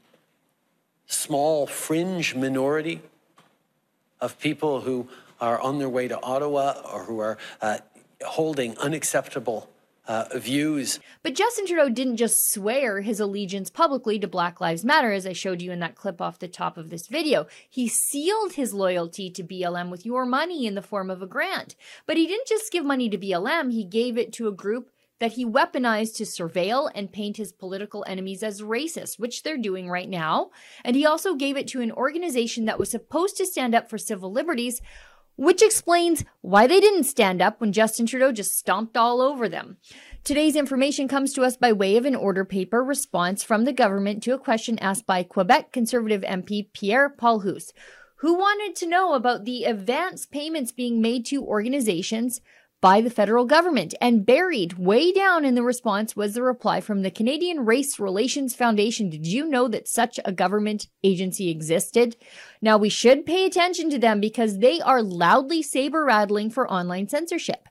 small 1.07 1.67
fringe 1.67 2.35
minority 2.35 3.01
of 4.21 4.39
people 4.39 4.83
who 4.83 5.09
are 5.43 5.61
on 5.61 5.79
their 5.79 5.89
way 5.89 6.09
to 6.09 6.19
Ottawa 6.23 6.81
or 6.91 7.05
who 7.05 7.19
are 7.19 7.37
uh, 7.61 7.79
holding 8.25 8.79
unacceptable 8.79 9.69
uh, 10.07 10.25
views. 10.37 10.99
But 11.23 11.35
Justin 11.35 11.67
Trudeau 11.67 11.89
didn't 11.89 12.17
just 12.17 12.53
swear 12.53 13.01
his 13.01 13.21
allegiance 13.21 13.71
publicly 13.71 14.19
to 14.19 14.29
Black 14.29 14.61
Lives 14.61 14.85
Matter, 14.85 15.13
as 15.13 15.27
I 15.27 15.33
showed 15.33 15.61
you 15.61 15.71
in 15.71 15.81
that 15.81 15.95
clip 15.95 16.21
off 16.21 16.39
the 16.39 16.49
top 16.49 16.77
of 16.77 16.91
this 16.91 17.07
video. 17.07 17.47
He 17.69 17.89
sealed 17.89 18.55
his 18.55 18.73
loyalty 18.73 19.31
to 19.31 19.45
BLM 19.45 19.91
with 19.91 20.07
your 20.07 20.25
money 20.25 20.67
in 20.67 20.75
the 20.75 20.83
form 20.83 21.11
of 21.11 21.23
a 21.23 21.27
grant. 21.27 21.77
But 22.07 22.17
he 22.17 22.27
didn't 22.27 22.49
just 22.49 22.73
give 22.73 22.85
money 22.85 23.09
to 23.11 23.19
BLM, 23.19 23.73
he 23.73 23.85
gave 23.85 24.17
it 24.17 24.33
to 24.35 24.49
a 24.49 24.53
group 24.53 24.91
that 25.23 25.35
he 25.35 25.47
weaponized 25.47 26.17
to 26.17 26.25
surveil 26.25 26.91
and 26.97 27.13
paint 27.13 27.37
his 27.37 27.53
political 27.53 28.05
enemies 28.09 28.43
as 28.43 28.61
racist, 28.61 29.21
which 29.21 29.45
they're 29.45 29.57
doing 29.57 29.89
right 29.89 30.09
now. 30.09 30.51
And 30.85 30.97
he 30.97 31.07
also 31.07 31.37
gave 31.37 31.57
it 31.57 31.69
to 31.69 31.81
an 31.81 31.93
organization 31.93 32.65
that 32.65 32.77
was 32.77 32.91
supposed 32.91 33.37
to 33.37 33.47
stand 33.47 33.73
up 33.73 33.89
for 33.89 33.99
civil 33.99 34.33
liberties, 34.33 34.81
which 35.37 35.63
explains 35.63 36.25
why 36.41 36.67
they 36.67 36.81
didn't 36.81 37.05
stand 37.05 37.41
up 37.41 37.61
when 37.61 37.73
Justin 37.73 38.07
Trudeau 38.07 38.33
just 38.33 38.57
stomped 38.57 38.97
all 38.97 39.21
over 39.21 39.49
them. 39.49 39.77
Today's 40.25 40.55
information 40.57 41.09
comes 41.09 41.33
to 41.35 41.43
us 41.43 41.57
by 41.57 41.73
way 41.73 41.97
of 41.97 42.05
an 42.05 42.15
order 42.15 42.45
paper 42.45 42.83
response 42.85 43.43
from 43.43 43.65
the 43.65 43.73
government 43.73 44.23
to 44.23 44.35
a 44.35 44.39
question 44.39 44.79
asked 44.79 45.07
by 45.07 45.23
Quebec 45.23 45.73
Conservative 45.73 46.23
MP 46.23 46.73
Pierre 46.73 47.09
Paul-Hus, 47.09 47.73
who 48.17 48.35
wanted 48.35 48.77
to 48.77 48.89
know 48.89 49.15
about 49.15 49.45
the 49.45 49.65
advance 49.65 50.27
payments 50.27 50.71
being 50.71 51.01
made 51.01 51.27
to 51.27 51.43
organizations 51.43 52.41
by 52.83 53.01
the 53.01 53.09
federal 53.09 53.47
government. 53.47 53.95
And 54.01 54.27
buried 54.27 54.75
way 54.75 55.13
down 55.13 55.47
in 55.47 55.55
the 55.55 55.63
response 55.63 56.15
was 56.15 56.35
the 56.35 56.43
reply 56.43 56.83
from 56.83 57.01
the 57.01 57.11
Canadian 57.11 57.65
Race 57.65 57.99
Relations 57.99 58.55
Foundation. 58.55 59.09
Did 59.09 59.27
you 59.27 59.49
know 59.49 59.69
that 59.69 59.89
such 59.89 60.21
a 60.25 60.33
government 60.33 60.89
agency 61.03 61.49
existed? 61.49 62.17
Now 62.61 62.77
we 62.77 62.91
should 62.91 63.25
pay 63.25 63.47
attention 63.47 63.89
to 63.91 63.99
them 63.99 64.21
because 64.21 64.59
they 64.59 64.81
are 64.81 65.03
loudly 65.03 65.63
saber 65.63 66.05
rattling 66.05 66.51
for 66.51 66.71
online 66.71 67.09
censorship. 67.09 67.69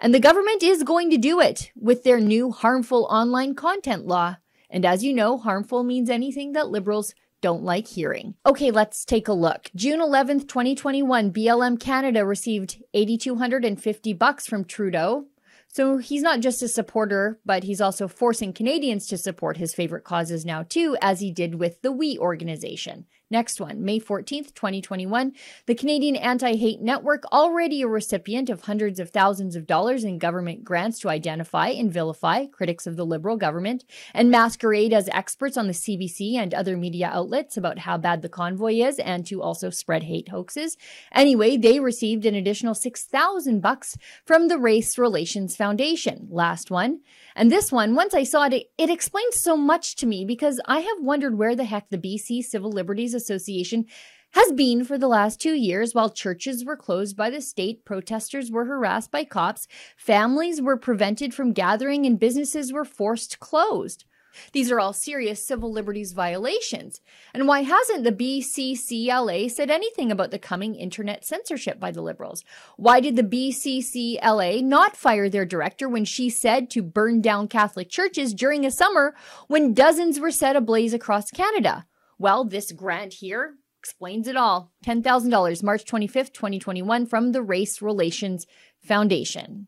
And 0.00 0.12
the 0.12 0.18
government 0.18 0.62
is 0.62 0.82
going 0.82 1.10
to 1.10 1.18
do 1.18 1.40
it 1.40 1.70
with 1.76 2.02
their 2.02 2.18
new 2.18 2.50
harmful 2.50 3.06
online 3.10 3.54
content 3.54 4.06
law. 4.06 4.36
And 4.70 4.84
as 4.84 5.04
you 5.04 5.14
know, 5.14 5.38
harmful 5.38 5.84
means 5.84 6.10
anything 6.10 6.52
that 6.52 6.68
liberals 6.68 7.14
don't 7.44 7.62
like 7.62 7.86
hearing. 7.86 8.36
Okay, 8.46 8.70
let's 8.70 9.04
take 9.04 9.28
a 9.28 9.34
look. 9.34 9.70
June 9.76 10.00
11th, 10.00 10.48
2021, 10.48 11.30
BLM 11.30 11.78
Canada 11.78 12.24
received 12.24 12.82
8250 12.94 14.14
bucks 14.14 14.46
from 14.46 14.64
Trudeau. 14.64 15.26
So 15.68 15.98
he's 15.98 16.22
not 16.22 16.40
just 16.40 16.62
a 16.62 16.68
supporter, 16.68 17.38
but 17.44 17.64
he's 17.64 17.82
also 17.82 18.08
forcing 18.08 18.54
Canadians 18.54 19.06
to 19.08 19.18
support 19.18 19.58
his 19.58 19.74
favorite 19.74 20.04
causes 20.04 20.46
now 20.46 20.62
too, 20.62 20.96
as 21.02 21.20
he 21.20 21.30
did 21.30 21.56
with 21.56 21.82
the 21.82 21.92
We 21.92 22.18
organization. 22.18 23.04
Next 23.34 23.60
one, 23.60 23.84
May 23.84 23.98
14th, 23.98 24.54
2021. 24.54 25.32
The 25.66 25.74
Canadian 25.74 26.14
Anti 26.14 26.54
Hate 26.54 26.80
Network, 26.80 27.24
already 27.32 27.82
a 27.82 27.88
recipient 27.88 28.48
of 28.48 28.62
hundreds 28.62 29.00
of 29.00 29.10
thousands 29.10 29.56
of 29.56 29.66
dollars 29.66 30.04
in 30.04 30.18
government 30.18 30.62
grants 30.62 31.00
to 31.00 31.08
identify 31.08 31.70
and 31.70 31.92
vilify 31.92 32.46
critics 32.46 32.86
of 32.86 32.94
the 32.94 33.04
Liberal 33.04 33.36
government 33.36 33.82
and 34.14 34.30
masquerade 34.30 34.92
as 34.92 35.08
experts 35.08 35.56
on 35.56 35.66
the 35.66 35.72
CBC 35.72 36.34
and 36.34 36.54
other 36.54 36.76
media 36.76 37.10
outlets 37.12 37.56
about 37.56 37.80
how 37.80 37.98
bad 37.98 38.22
the 38.22 38.28
convoy 38.28 38.74
is 38.74 39.00
and 39.00 39.26
to 39.26 39.42
also 39.42 39.68
spread 39.68 40.04
hate 40.04 40.28
hoaxes. 40.28 40.76
Anyway, 41.10 41.56
they 41.56 41.80
received 41.80 42.26
an 42.26 42.36
additional 42.36 42.72
6,000 42.72 43.58
bucks 43.58 43.98
from 44.24 44.46
the 44.46 44.58
Race 44.58 44.96
Relations 44.96 45.56
Foundation. 45.56 46.28
Last 46.30 46.70
one. 46.70 47.00
And 47.34 47.50
this 47.50 47.72
one, 47.72 47.96
once 47.96 48.14
I 48.14 48.22
saw 48.22 48.44
it, 48.44 48.70
it 48.78 48.90
explained 48.90 49.34
so 49.34 49.56
much 49.56 49.96
to 49.96 50.06
me 50.06 50.24
because 50.24 50.60
I 50.66 50.78
have 50.78 51.00
wondered 51.00 51.36
where 51.36 51.56
the 51.56 51.64
heck 51.64 51.90
the 51.90 51.98
BC 51.98 52.44
Civil 52.44 52.70
Liberties 52.70 53.12
Association 53.24 53.86
has 54.32 54.52
been 54.52 54.84
for 54.84 54.98
the 54.98 55.08
last 55.08 55.40
two 55.40 55.54
years 55.54 55.94
while 55.94 56.10
churches 56.10 56.64
were 56.64 56.76
closed 56.76 57.16
by 57.16 57.30
the 57.30 57.40
state, 57.40 57.84
protesters 57.84 58.50
were 58.50 58.64
harassed 58.64 59.10
by 59.10 59.24
cops, 59.24 59.66
families 59.96 60.60
were 60.60 60.76
prevented 60.76 61.32
from 61.32 61.52
gathering, 61.52 62.04
and 62.04 62.18
businesses 62.18 62.72
were 62.72 62.84
forced 62.84 63.38
closed. 63.38 64.04
These 64.52 64.70
are 64.72 64.80
all 64.80 64.92
serious 64.92 65.44
civil 65.44 65.70
liberties 65.70 66.12
violations. 66.12 67.00
And 67.32 67.46
why 67.46 67.62
hasn't 67.62 68.02
the 68.04 68.12
BCCLA 68.12 69.50
said 69.50 69.70
anything 69.70 70.10
about 70.10 70.32
the 70.32 70.38
coming 70.38 70.74
internet 70.74 71.24
censorship 71.24 71.78
by 71.78 71.92
the 71.92 72.02
Liberals? 72.02 72.44
Why 72.76 72.98
did 72.98 73.16
the 73.16 73.22
BCCLA 73.22 74.62
not 74.64 74.96
fire 74.96 75.28
their 75.28 75.46
director 75.46 75.88
when 75.88 76.04
she 76.04 76.28
said 76.28 76.70
to 76.70 76.82
burn 76.82 77.20
down 77.20 77.48
Catholic 77.48 77.88
churches 77.88 78.34
during 78.34 78.66
a 78.66 78.70
summer 78.70 79.14
when 79.46 79.74
dozens 79.74 80.18
were 80.18 80.32
set 80.32 80.56
ablaze 80.56 80.92
across 80.92 81.30
Canada? 81.30 81.86
Well, 82.18 82.44
this 82.44 82.72
grant 82.72 83.14
here 83.14 83.54
explains 83.80 84.28
it 84.28 84.36
all. 84.36 84.72
$10,000, 84.86 85.62
March 85.62 85.84
25th, 85.84 86.32
2021, 86.32 87.06
from 87.06 87.32
the 87.32 87.42
Race 87.42 87.82
Relations 87.82 88.46
Foundation. 88.82 89.66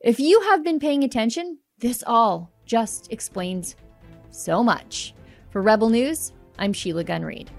If 0.00 0.20
you 0.20 0.40
have 0.42 0.62
been 0.62 0.78
paying 0.78 1.04
attention, 1.04 1.58
this 1.78 2.02
all 2.06 2.50
just 2.64 3.12
explains 3.12 3.76
so 4.30 4.62
much. 4.62 5.14
For 5.50 5.60
Rebel 5.60 5.90
News, 5.90 6.32
I'm 6.58 6.72
Sheila 6.72 7.04
Gunn 7.04 7.24
Reid. 7.24 7.50